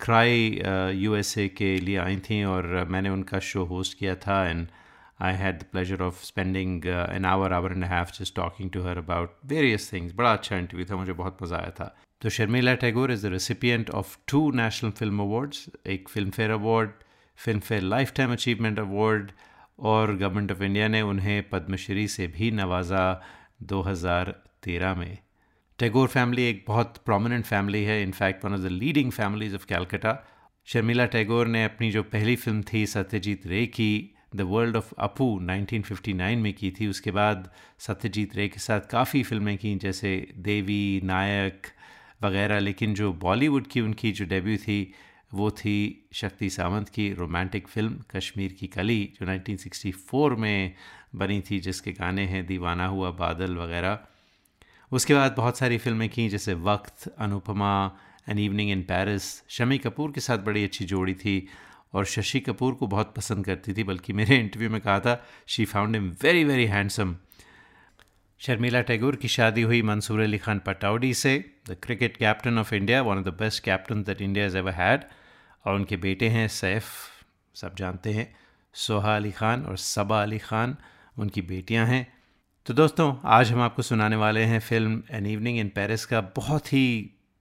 CRY 0.00 0.60
USA 1.02 1.46
के 1.48 1.76
लिए 1.80 1.96
आई 1.98 2.16
थी 2.30 2.42
और 2.54 2.84
मैंने 2.90 3.10
उनका 3.10 3.38
शो 3.50 3.64
होस्ट 3.74 3.98
किया 3.98 4.14
था 4.26 4.44
and 4.48 4.66
I 5.18 5.28
had 5.32 5.60
the 5.60 5.66
pleasure 5.74 5.96
of 6.06 6.18
spending 6.24 6.72
uh, 6.86 7.04
an 7.10 7.26
hour, 7.28 7.46
hour 7.50 7.68
and 7.74 7.84
a 7.84 8.24
talking 8.38 8.70
to 8.72 8.82
her 8.86 8.96
about 9.02 9.38
various 9.52 9.86
things. 9.92 10.12
बड़ा 10.16 10.32
अच्छा 10.32 10.56
इंटरव्यू 10.56 10.86
था 10.90 10.96
मुझे 10.96 11.12
बहुत 11.12 11.38
मज़ा 11.42 11.56
आया 11.56 11.70
था। 11.78 11.86
तो 12.22 12.30
Sharmila 12.30 12.74
Tagore 12.82 13.12
is 13.12 13.26
the 13.26 13.30
recipient 13.32 13.90
of 14.00 14.16
two 14.28 14.50
national 14.60 14.90
film 14.98 15.20
awards 15.22 15.66
एक 15.94 16.08
Filmfare 16.30 16.50
award 16.50 16.90
Filmfare 17.60 17.82
lifetime 18.12 18.32
achievement 18.32 18.78
award 18.78 19.30
और 19.78 20.16
गवर्नमेंट 20.16 20.52
ऑफ़ 20.52 20.62
इंडिया 20.62 20.88
ने 20.88 21.02
उन्हें 21.02 21.48
पद्मश्री 21.50 22.08
से 22.08 22.26
भी 22.26 22.50
नवाजा 22.50 23.22
2013 23.62 24.94
में। 24.94 25.18
टैगोर 25.78 26.08
फैमिली 26.08 26.42
एक 26.42 26.64
बहुत 26.68 26.96
प्रोमिनेंट 27.04 27.44
फैमिली 27.44 27.84
है 27.84 28.02
in fact 28.02 28.44
one 28.44 28.54
of 28.54 28.60
the 28.60 28.66
leading 28.66 29.12
families 29.12 29.54
of 29.54 29.66
Calcutta 29.66 30.24
Sharmila 30.64 31.06
Tagore 31.06 31.46
ने 31.46 31.64
अपनी 31.64 31.90
जो 31.90 32.02
पहली 32.02 32.36
फ़िल्म 32.36 32.62
थी, 32.62 32.86
सत्यजीत 32.86 33.46
रे 33.46 33.66
की 33.66 34.14
द 34.36 34.40
वर्ल्ड 34.40 34.76
ऑफ़ 34.76 34.92
अपू 34.98 35.40
1959 35.40 36.36
में 36.36 36.52
की 36.52 36.70
थी। 36.70 36.86
उसके 36.86 37.10
बाद 37.10 37.50
सत्यजीत 37.78 38.36
रे 38.36 38.48
के 38.48 38.58
साथ 38.58 38.80
काफ़ी 38.80 39.22
फ़िल्में 39.22 39.58
की, 39.58 39.74
जैसे 39.76 40.32
देवी, 40.36 41.00
नायक 41.04 41.66
वगैरह, 42.22 42.58
लेकिन 42.58 42.94
जो 42.94 43.12
बॉलीवुड 43.12 43.66
की 43.66 43.80
उनकी 43.80 44.12
जो 44.12 44.24
डेब्यू 44.24 44.56
थी 44.56 44.94
वो 45.34 45.50
थी 45.50 46.08
शक्ति 46.12 46.50
सावंत 46.50 46.88
की 46.88 47.12
रोमांटिक 47.12 47.68
फ़िल्म 47.68 48.02
कश्मीर 48.16 48.52
की 48.52 48.66
कली, 48.66 49.12
जो 49.20 49.26
1964 49.26 50.36
में 50.36 50.74
बनी 51.14 51.40
थी, 51.40 51.60
जिसके 51.60 51.92
गाने 51.92 52.26
हैं 52.26 52.46
दीवाना 52.46 52.86
हुआ, 52.86 53.10
बादल 53.10 53.56
वगैरह। 53.56 53.98
उसके 54.92 55.14
बाद 55.14 55.34
बहुत 55.36 55.58
सारी 55.58 55.78
फ़िल्में 55.78 56.08
की, 56.08 56.28
जैसे 56.28 56.54
Waqt, 56.54 57.14
Anupama, 57.18 57.98
an 58.28 58.38
evening 58.38 58.70
in 58.70 58.82
Paris, 58.82 59.48
Shammi 59.48 59.78
Kapoor 59.78 60.12
के 60.12 60.20
साथ 60.20 60.38
बड़ी 60.38 60.64
अच्छी 60.64 60.84
जोड़ी 60.84 61.14
थी, 61.14 61.48
और 61.94 62.04
शशि 62.04 62.40
कपूर 62.40 62.74
को 62.74 62.86
बहुत 62.86 63.14
पसंद 63.16 63.44
करती 63.44 63.72
थी, 63.72 63.84
बल्कि 63.84 64.12
मेरे 64.12 64.36
इंटरव्यू 64.40 64.70
में 64.70 64.80
कहा 64.80 65.00
था 65.00 65.26
she 65.46 65.64
found 65.64 65.96
him 65.96 66.16
very 66.22 66.44
very 66.44 66.66
handsome 66.66 67.16
Sharmila 68.40 68.80
Tagore 68.80 69.16
की 69.16 69.28
शादी 69.28 69.62
हुई 69.62 69.80
मंसूर 69.82 70.20
अली 70.20 70.38
खान 70.38 70.58
पटाउडी 70.58 71.12
से। 71.14 71.32
The 71.68 71.76
cricket 71.82 72.16
captain 72.16 72.58
of 72.58 72.74
India 72.74 73.00
one 73.02 73.18
of 73.18 73.24
the 73.24 73.28
best 73.34 73.62
captain 73.64 74.02
that 74.02 74.20
India 74.22 74.46
is 74.46 74.56
ever 74.56 74.72
had 74.72 75.04
और 75.64 75.74
उनके 75.74 75.96
बेटे 75.96 76.28
हैं 76.28 76.46
सैफ, 76.48 76.84
सब 77.54 77.76
जानते 77.76 78.12
हैं। 78.12 78.26
सोहा 78.74 79.16
अली 79.16 79.30
ख़ान 79.32 79.64
और 79.64 79.76
सबा 79.76 80.22
अली 80.22 80.38
ख़ान, 80.38 80.76
उनकी 81.18 81.42
बेटियाँ 81.42 81.86
हैं। 81.86 82.06
तो 82.66 82.74
दोस्तों, 82.74 83.14
आज 83.24 83.52
हम 83.52 83.60
आपको 83.60 83.82
सुनाने 83.82 84.16
वाले 84.16 84.42
हैं 84.42 84.60
film 84.60 85.02
an 85.10 85.26
evening 85.26 85.58
in 85.58 85.68
Paris 85.68 86.04
का। 86.06 86.20
बहुत 86.36 86.72
ही 86.72 86.84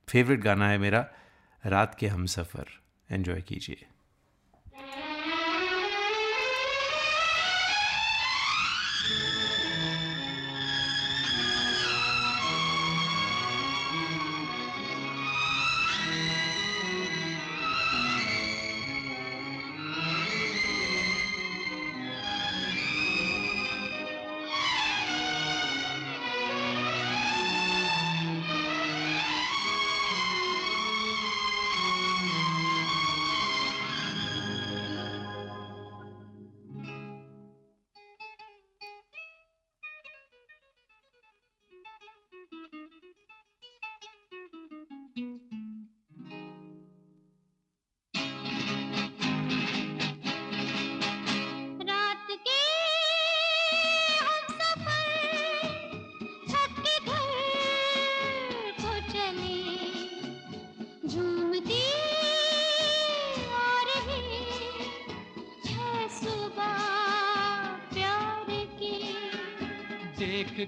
फेवरेट 0.07 0.39
गाना 0.39 0.69
है 0.69 0.77
मेरा। 0.77 1.05
रात 1.63 1.95
के 1.95 2.07
हम 2.07 2.25
सफ़र 2.25 2.65
एन्जॉय 3.09 3.41
कीजिए। 3.41 3.85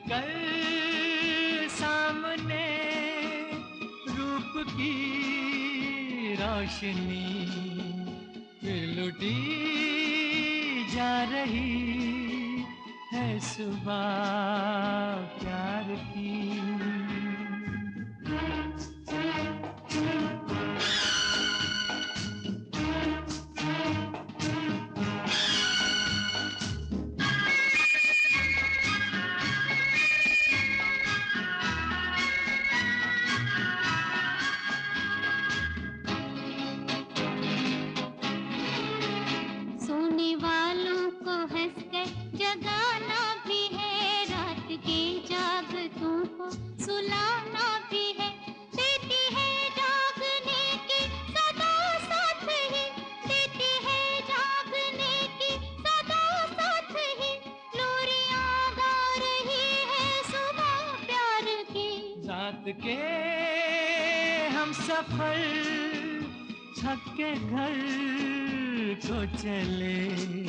देख 0.05 0.36
के 62.83 62.97
हम 64.55 64.71
सफल 64.73 65.41
थक 66.79 67.07
के 67.17 67.31
घर 67.33 67.75
को 69.05 69.25
चले। 69.37 70.46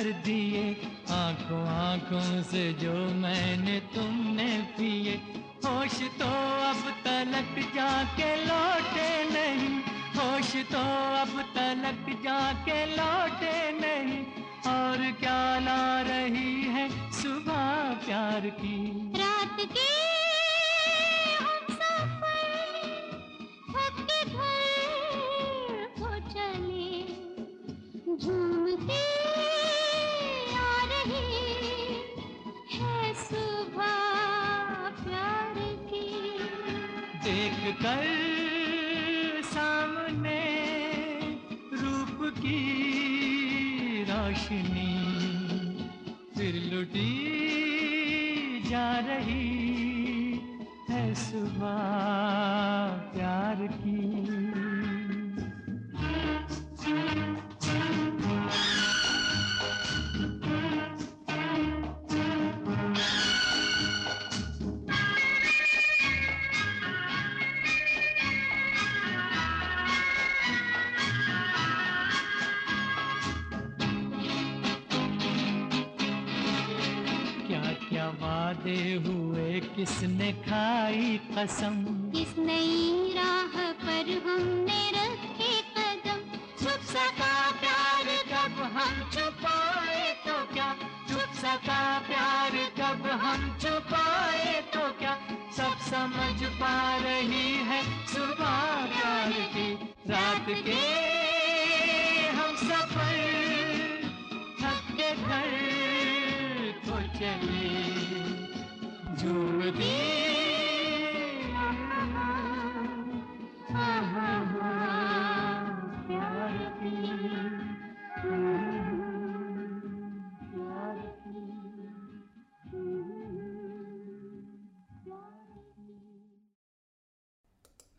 कर 0.00 0.12
दिए 0.12 0.76
आँखों 1.10 1.68
आँखों 1.68 2.42
से 2.42 2.72
जो 2.72 2.92
मैंने 2.92 3.80
तुमने 3.80 4.48
पिए। 4.78 5.14
होश 5.64 5.98
तो 6.18 6.28
अब 6.68 6.80
तलक 7.04 7.74
जाके 7.74 8.36
लौटे 8.44 9.10
नहीं। 9.30 9.78
होश 10.16 10.56
तो 10.72 10.80
अब 11.20 11.42
तलक 11.54 12.24
जाके 12.24 12.86
लौटे 12.96 13.72
नहीं। 13.80 14.24
और 14.72 15.10
क्या 15.12 15.58
ला 15.58 16.00
रही 16.00 16.62
है 16.64 16.88
सुबह 17.12 17.94
प्यार 18.06 18.40
की। 18.40 19.09
है 51.62 52.39
किसने 79.80 80.32
खाई 80.44 81.20
कसम? 81.32 81.76
किस 82.12 82.32
नई 82.38 83.12
राह 83.16 83.54
पर 83.82 84.08
हमने 84.26 84.80
रखे 84.96 85.52
कदम? 85.76 86.18
छुप 86.60 86.82
सका 86.90 87.30
प्यार 87.60 88.10
कब 88.32 88.58
हम 88.74 88.98
छुपाए 89.14 90.02
तो 90.26 90.34
क्या? 90.52 90.68
छुप 91.08 91.32
सका 91.40 91.80
प्यार 92.08 92.58
कब 92.80 93.06
हम 93.24 93.48
छुपाए 93.62 94.60
तो 94.74 94.84
क्या? 94.98 95.16
सब 95.56 95.78
समझ 95.88 96.50
पा 96.60 96.76
रही 97.06 97.48
है 97.70 97.82
सुबह 98.12 98.60
प्यार 98.92 99.32
की 99.56 99.72
रात 100.12 100.46
के 100.68 100.80
हम 102.36 102.56
सफ़र 102.68 103.18
थक 104.60 104.96
के 105.00 105.10
घर 105.16 105.50
को 106.84 107.00
चले 107.18 107.79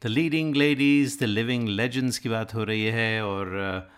the 0.01 0.07
leading 0.07 0.55
ladies 0.55 1.19
the 1.19 1.23
living 1.23 1.67
legends 1.69 2.17
की 2.19 2.29
बात 2.29 2.53
हो 2.55 2.63
रही 2.63 2.85
है 2.85 3.23
और 3.25 3.89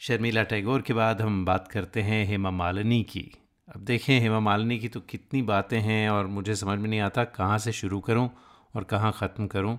शर्मिला 0.00 0.42
टैगोर 0.42 0.82
के 0.82 0.92
बाद 0.92 1.22
हम 1.22 1.44
बात 1.44 1.66
करते 1.68 2.02
हैं 2.02 2.24
हेमा 2.26 2.50
मालिनी 2.50 3.02
की। 3.02 3.24
अब 3.68 3.80
देखें 3.80 4.20
हेमा 4.20 4.40
मालिनी 4.40 4.78
की 4.78 4.88
तो 4.88 5.00
कितनी 5.00 5.42
बातें 5.42 5.78
हैं 5.80 6.08
और 6.10 6.26
मुझे 6.26 6.54
समझ 6.54 6.78
में 6.78 6.88
नहीं 6.88 7.00
आता 7.00 7.24
कहाँ 7.24 7.58
से 7.58 7.72
शुरू 7.72 8.00
करूँ 8.00 8.28
और 8.76 8.84
कहाँ 8.84 9.12
ख़त्म 9.12 9.46
करूँ। 9.46 9.78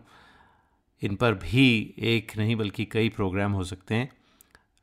इन 1.01 1.16
पर 1.16 1.34
भी 1.34 1.95
एक 1.99 2.38
नहीं 2.38 2.55
बल्कि 2.55 2.86
कई 2.86 3.09
प्रोग्राम 3.09 3.51
हो 3.51 3.64
सकते 3.64 3.95
हैं। 3.95 4.11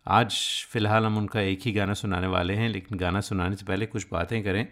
आज 0.07 0.35
फ़िलहाल 0.71 1.05
हम 1.05 1.19
उनका 1.19 1.41
एक 1.41 1.61
ही 1.65 1.73
गाना 1.73 1.95
सुनाने 1.95 2.27
वाले 2.27 2.55
हैं, 2.55 2.69
लेकिन 2.69 2.99
गाना 2.99 3.21
सुनाने 3.21 3.57
से 3.57 3.65
पहले 3.65 3.87
कुछ 3.87 4.07
बातें 4.13 4.43
करें। 4.43 4.67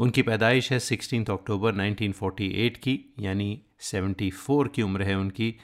उनकी 0.00 0.22
पैदाइश 0.22 0.72
है 0.72 0.78
16 0.78 1.30
अक्टूबर 1.30 1.74
1948 1.74 2.78
की 2.78 3.14
यानी 3.18 3.62
74 3.80 4.68
की 4.74 4.82
उम्र 4.82 5.02
है 5.02 5.14
उनकी। 5.14 5.54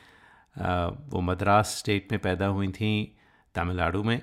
आ, 0.60 0.86
वो 0.86 1.20
मद्रास 1.20 1.76
स्टेट 1.78 2.12
में 2.12 2.20
पैदा 2.20 2.46
हुई 2.46 2.68
थी 2.68 3.16
तमिलनाडु 3.54 4.02
में। 4.02 4.22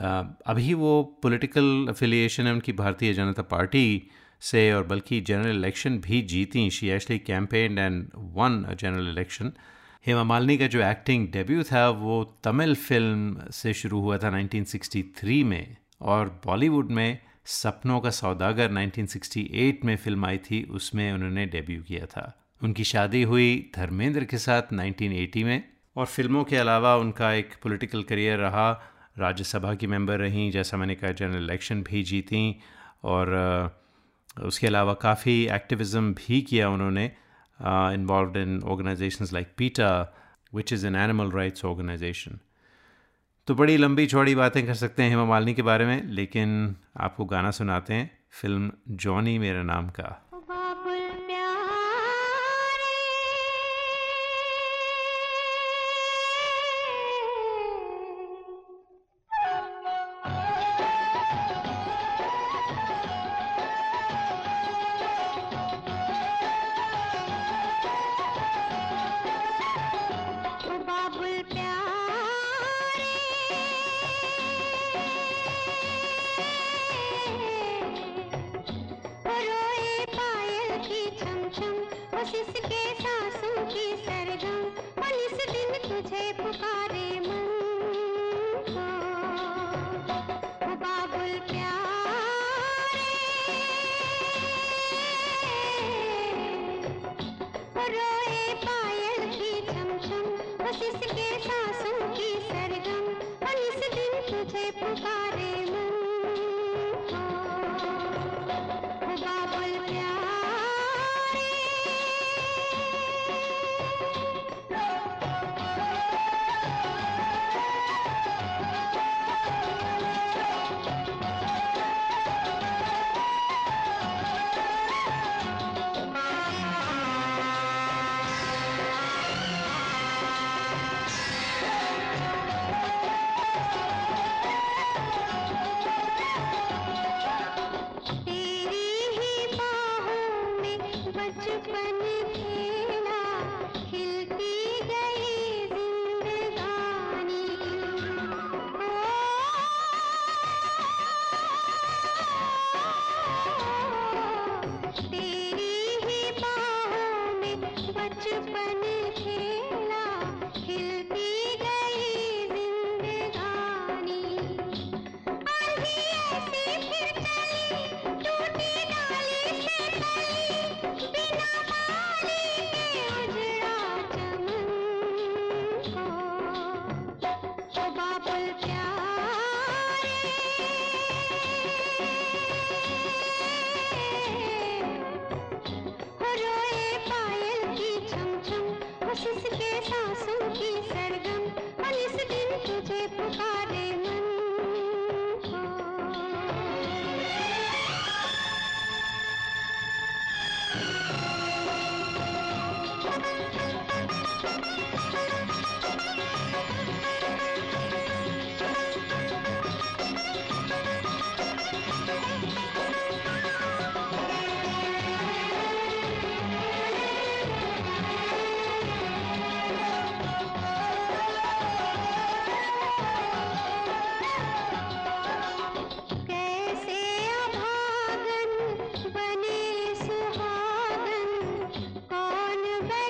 आ, 0.00 0.22
अभी 0.46 0.74
वो 0.74 1.20
पॉलिटिकल 1.22 1.86
अफिलिएशन 1.88 2.46
है 2.46 2.52
उनकी 2.52 2.72
भारतीय 2.72 3.12
जनता 3.14 3.42
पार्टी 3.42 4.02
से 4.40 4.72
और 4.72 4.84
बल्कि 4.84 5.20
जनरल 5.20 5.56
इलेक्शन 5.56 5.98
भी 5.98 6.22
जीती। 6.22 6.70
She 6.70 6.88
actually 6.88 7.18
campaign 7.18 7.78
and 7.78 8.08
won 8.16 8.76
general 8.80 9.08
election 9.08 9.52
Hema 10.06 10.24
Malini 10.24 10.58
का 10.58 10.66
जो 10.66 10.80
एक्टिंग 10.82 11.28
डेब्यू 11.28 11.62
था 11.62 11.88
वो 11.88 12.38
तमिल 12.44 12.74
फ़िल्म 12.74 13.50
से 13.50 13.74
शुरू 13.74 14.00
हुआ 14.00 14.18
था 14.18 14.30
1963 14.30 15.44
में 15.44 15.76
और 16.00 16.40
बॉलीवुड 16.46 16.90
में 16.90 17.18
सपनों 17.46 18.00
का 18.00 18.10
सौदागर 18.10 18.72
1968 18.72 19.84
में 19.84 19.96
फ़िल्म 19.96 20.26
आई 20.26 20.38
थी, 20.38 20.62
उसमें 20.64 21.12
उन्होंने 21.12 21.46
डेब्यू 21.46 21.82
किया 21.82 22.06
था। 22.06 22.24
उनकी 22.60 22.84
शादी 22.84 23.22
हुई 23.22 23.70
धर्मेंद्र 23.76 24.24
के 24.24 24.38
साथ 24.38 24.72
1980 24.74 25.44
में 25.44 25.62
और 25.96 26.06
फ़िल्मों 26.06 26.44
के 26.44 26.56
अलावा 26.56 26.94
उनका 26.96 27.32
एक 27.32 27.54
पॉलिटिकल 27.62 28.02
करियर 28.02 28.38
रहा। 28.38 28.70
राज्यसभा 29.18 29.74
की 29.74 29.86
मेंबर 29.86 30.18
रहीं, 30.18 30.50
जैसा 30.50 30.76
मैंने 30.76 30.94
कहा 30.94 31.10
जनरल 31.12 31.42
इलेक्शन 31.42 31.82
भी 31.82 32.02
जीती 32.02 32.44
और 33.04 33.34
उसके 34.44 34.66
अलावा 34.66 34.94
काफ़ी 35.02 35.34
एक्टिविज़म 35.54 36.12
भी 36.14 36.40
किया 36.42 36.68
उन्होंने। 36.68 37.04
Involve 37.94 38.38
in 38.38 38.60
organisations 38.62 39.32
like 39.32 39.48
PETA 39.58 39.90
which 40.54 40.72
is 40.72 40.86
an 40.86 40.96
animal 40.96 41.30
rights 41.32 41.64
organisation 41.64 42.38
तो 43.46 43.54
बड़ी 43.54 43.76
लंबी 43.76 44.06
चौड़ी 44.06 44.34
बातें 44.34 44.66
कर 44.66 44.74
सकते 44.74 45.02
हैं 45.02 45.10
हेमा 45.10 45.24
मालिनी 45.24 45.54
के 45.54 45.62
बारे 45.62 45.86
में, 45.86 46.04
लेकिन 46.04 46.76
आपको 46.96 47.24
गाना 47.24 47.50
सुनाते 47.50 47.94
हैं, 47.94 48.10
फ़िल्म 48.30 48.72
जॉनी 48.88 49.38
मेरा 49.38 49.62
नाम 49.62 49.88
का। 49.88 50.31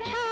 বোঝা 0.05 0.32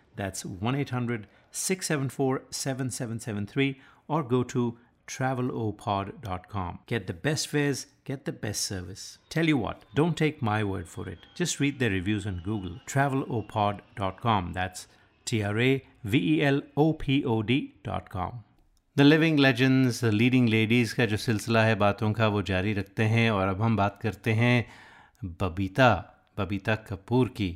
that's 0.16 0.44
1 0.44 0.74
800 0.74 1.26
674 1.50 2.42
7773 2.50 3.80
or 4.08 4.22
go 4.22 4.42
to 4.44 4.78
travelopod.com. 5.06 6.78
Get 6.86 7.06
the 7.06 7.12
best 7.12 7.48
fares, 7.48 7.86
get 8.04 8.24
the 8.24 8.32
best 8.32 8.62
service. 8.62 9.18
Tell 9.28 9.46
you 9.46 9.56
what, 9.56 9.84
don't 9.94 10.16
take 10.16 10.42
my 10.42 10.64
word 10.64 10.88
for 10.88 11.08
it. 11.08 11.18
Just 11.34 11.60
read 11.60 11.78
their 11.78 11.90
reviews 11.90 12.26
on 12.26 12.42
Google. 12.44 12.80
Travelopod.com. 12.86 14.52
That's 14.52 14.88
T 15.26 15.42
R 15.42 15.58
A 15.58 15.84
V 16.04 16.18
E 16.34 16.42
L 16.42 16.62
O 16.76 16.92
P 16.94 17.24
O 17.24 17.42
D.com. 17.42 18.42
The 18.96 19.00
living 19.00 19.38
legends 19.38 20.02
leading 20.04 20.48
ladies 20.48 20.94
का 20.96 21.04
जो 21.06 21.16
सिलसिला 21.16 21.62
है 21.64 21.74
बातों 21.74 22.12
का 22.12 22.28
वो 22.28 22.42
जारी 22.42 22.72
रखते 22.74 23.04
हैं 23.04 23.30
और 23.30 23.48
अब 23.48 23.62
हम 23.62 23.76
बात 23.76 23.98
करते 24.02 24.32
हैं 24.32 24.66
बबीता 25.40 25.88
बबीता 26.38 26.74
कपूर 26.88 27.28
की 27.28 27.48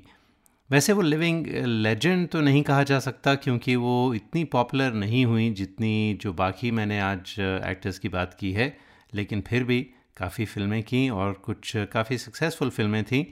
वैसे 0.69 0.93
वो 0.93 1.01
लिविंग 1.01 1.45
लेजेंड 1.65 2.27
तो 2.29 2.39
नहीं 2.41 2.61
कहा 2.63 2.83
जा 2.83 2.99
सकता, 2.99 3.33
क्योंकि 3.35 3.75
वो 3.75 4.13
इतनी 4.13 4.43
पॉपुलर 4.43 4.93
नहीं 4.93 5.25
हुई 5.25 5.49
जितनी 5.49 6.17
जो 6.21 6.31
बाकी 6.33 6.71
मैंने 6.71 6.99
आज 6.99 7.35
एक्टर्स 7.39 7.99
की 7.99 8.09
बात 8.09 8.33
की 8.39 8.51
है। 8.51 8.77
लेकिन 9.13 9.41
फिर 9.41 9.63
भी 9.63 9.81
काफ़ी 10.17 10.45
फ़िल्में 10.45 10.81
की 10.83 11.07
और 11.09 11.33
कुछ 11.45 11.73
काफ़ी 11.93 12.17
सक्सेसफुल 12.17 12.69
फ़िल्में 12.69 13.03
थीं। 13.03 13.23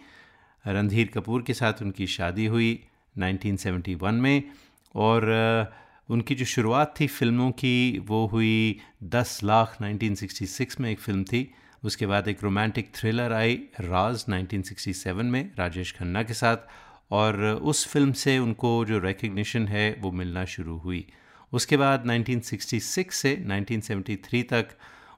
रणधीर 0.66 1.08
कपूर 1.08 1.42
के 1.42 1.54
साथ 1.54 1.82
उनकी 1.82 2.08
शादी 2.08 2.46
हुई 2.46 2.70
1971 3.16 4.20
में 4.20 4.44
और 4.96 5.28
उनकी 6.10 6.36
जो 6.36 6.46
शुरुआत 6.46 6.94
थी 7.00 7.08
फ़िल्मों 7.08 7.52
की 7.52 8.00
वो 8.08 8.26
हुई 8.28 8.80
10 9.10 9.40
लाख 9.44 9.78
1966 9.82 10.80
में 10.80 10.90
एक 10.92 11.00
फ़िल्म 11.00 11.24
थी। 11.24 11.50
उसके 11.84 12.06
बाद 12.06 12.28
एक 12.28 12.44
रोमांटिक 12.44 12.92
थ्रिलर 12.96 13.34
आई 13.34 13.56
राज 13.82 14.26
1967 14.30 15.24
में 15.26 15.52
राजेश 15.60 15.92
खन्ना 15.92 16.24
के 16.24 16.34
साथ। 16.34 16.58
और 17.12 17.45
उस 17.45 17.88
फ़िल्म 17.88 18.12
से 18.12 18.39
उनको 18.39 18.86
जो 18.86 18.99
रिकग्निशन 18.99 19.68
है, 19.68 19.97
वो 19.99 20.12
मिलना 20.12 20.45
शुरू 20.45 20.78
हुई। 20.78 21.08
उसके 21.54 21.78
बाद 21.78 22.06
1966 22.08 23.12
से 23.12 23.43
1973 23.47 24.43
तक 24.43 24.68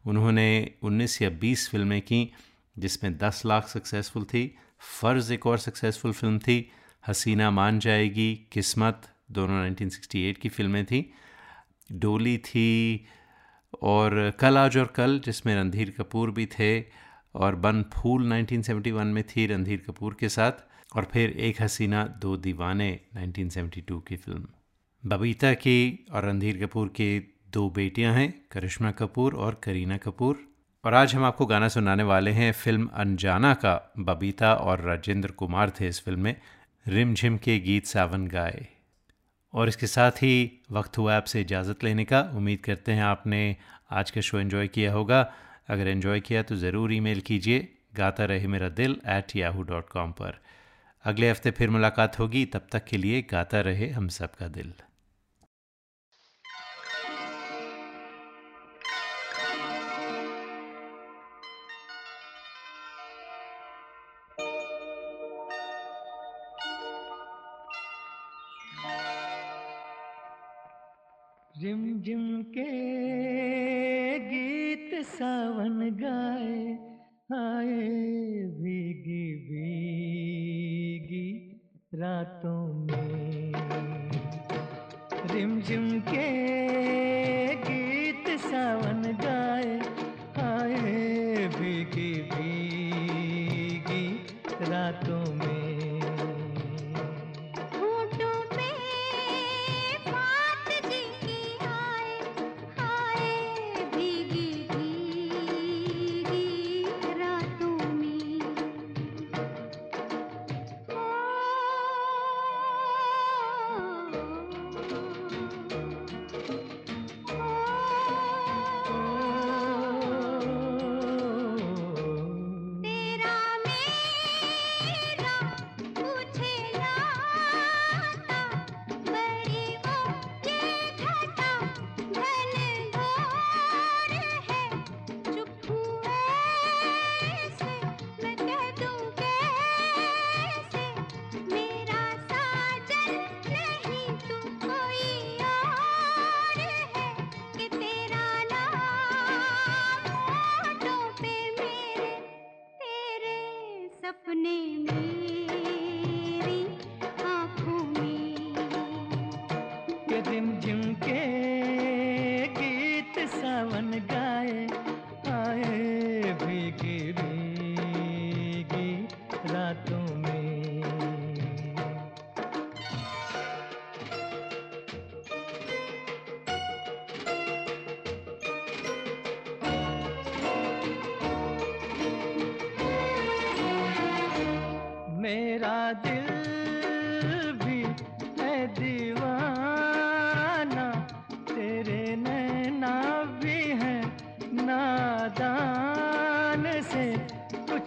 उन्होंने 0.06 0.72
19 0.84 1.22
या 1.22 1.30
20 1.30 1.70
फ़िल्में 1.70 2.02
की, 2.02 2.34
जिसमें 2.80 3.18
10 3.18 3.42
लाख 3.46 3.68
सक्सेसफुल 3.68 4.24
थी। 4.24 4.58
फ़र्ज़ 5.02 5.34
एक 5.34 5.46
और 5.46 5.58
सक्सेसफुल 5.58 6.12
फ़िल्म 6.12 6.40
थी, 6.40 6.72
हसीना 7.08 7.52
मान 7.52 7.80
जाएगी, 7.80 8.48
किस्मत, 8.52 9.02
दोनों 9.32 9.66
1968 9.66 10.38
की 10.38 10.50
फ़िल्में 10.50 10.86
थी। 10.86 11.14
डोली 11.92 12.38
थी 12.38 13.06
और 13.82 14.34
कल 14.40 14.58
आज 14.58 14.78
और 14.78 14.86
कल, 14.86 15.22
जिसमें 15.26 15.56
रणधीर 15.56 15.90
कपूर 15.90 16.32
भी 16.32 16.46
थे, 16.46 16.82
और 17.36 17.56
बन 17.56 17.84
फूल 17.84 18.34
1971 18.34 19.04
में 19.04 19.24
थी 19.24 19.48
रणधीर 19.48 19.84
कपूर 19.88 20.18
के 20.20 20.30
साथ। 20.30 20.52
और 20.96 21.06
फिर 21.06 21.30
एक 21.30 21.62
हसीना 21.62 22.04
दो 22.04 22.38
दीवाने 22.38 23.00
1972 23.18 24.02
की 24.08 24.16
फ़िल्म। 24.16 24.48
बबीता 25.10 25.54
की 25.54 26.06
और 26.12 26.26
रणधीर 26.26 26.66
कपूर 26.66 26.88
की 26.88 27.38
दो 27.50 27.70
बेटियाँ 27.70 28.14
हैं, 28.14 28.46
करिश्मा 28.52 28.92
कपूर 28.92 29.34
और 29.36 29.62
करीना 29.64 29.98
कपूर। 29.98 30.40
और 30.86 30.94
आज 30.94 31.16
हम 31.16 31.24
आपको 31.24 31.46
गाना 31.46 31.68
सुनाने 31.68 32.04
वाले 32.04 32.32
हैं 32.32 32.52
फ़िल्म 32.52 32.90
अनजाना 32.94 33.54
का। 33.54 33.94
बबीता 34.00 34.54
और 34.54 34.82
राजेंद्र 34.82 35.32
कुमार 35.32 35.70
थे 35.70 35.88
इस 35.88 36.02
फ़िल्म 36.02 36.20
में। 36.20 36.36
रिमझिम 36.88 37.38
के 37.38 37.60
गीत 37.60 37.86
सावन 37.86 38.28
गाए। 38.28 38.68
और 39.54 39.68
इसके 39.68 39.88
साथ 39.88 40.12
ही 40.12 40.62
वक्त 40.72 40.98
हुआ 40.98 41.16
आपसे 41.18 41.42
इजाज़त 41.42 41.84
लेने 41.84 42.06
का। 42.06 42.22
उम्मीद 42.22 42.60
करते 42.60 42.92
हैं 42.92 43.04
आपने 43.04 43.56
आज 43.92 44.12
का 44.12 44.22
शो 44.22 44.40
एंजॉय 44.40 44.68
किया 44.68 44.94
होगा। 44.94 45.34
अगर 45.70 45.88
एंजॉय 45.88 46.20
किया 46.20 46.44
तो 46.44 46.56
ज़रूर 46.56 46.94
ईमेल 46.94 47.22
कीजिए। 47.22 47.68
गाता 47.96 48.26
रहे 48.26 48.48
मेरा 48.48 48.70
दिल 48.70 49.02
एट 49.08 49.36
याहू 49.36 49.64
डॉट 49.64 49.90
कॉम 49.90 50.12
पर। 50.12 50.45
अगले 51.06 51.30
हफ़्ते 51.30 51.52
फिर 51.52 51.70
मुलाकात 51.70 52.20
होगी। 52.20 52.46
तब 52.46 52.68
तक 52.72 52.86
के 52.86 52.98
लिए 52.98 53.22
गाता 53.22 53.62
रहे 53.62 53.90
हम 53.90 54.08
सबका 54.08 54.48
दिल। 54.48 54.74
रिम 71.58 72.02
जिम 72.02 72.44
के 72.44 72.66
गीत 74.20 75.06
सावन 75.06 75.90
गाए 76.02 76.15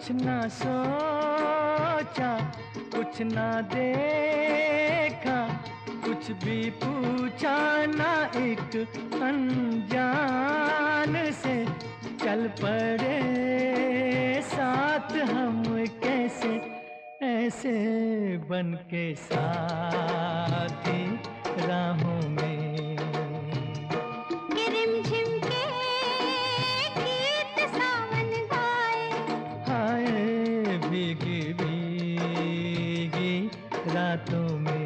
कुछ 0.09 0.21
ना 0.21 0.41
सोचा, 0.49 2.29
कुछ 2.95 3.21
ना 3.21 3.49
देखा, 3.61 5.37
कुछ 6.05 6.31
भी 6.43 6.69
पूछा 6.81 7.57
ना 7.85 8.13
एक 8.35 8.75
अनजान 9.21 11.13
से। 11.41 11.55
चल 12.25 12.41
पड़े 12.61 13.19
साथ 14.49 15.11
हम 15.29 15.63
कैसे, 16.03 16.53
ऐसे 17.27 17.73
बन 18.49 18.67
के 18.89 19.05
साथी 19.15 19.48
भीगी 30.89 31.41
भीगी 31.53 33.33
रातों 33.93 34.59
में। 34.59 34.78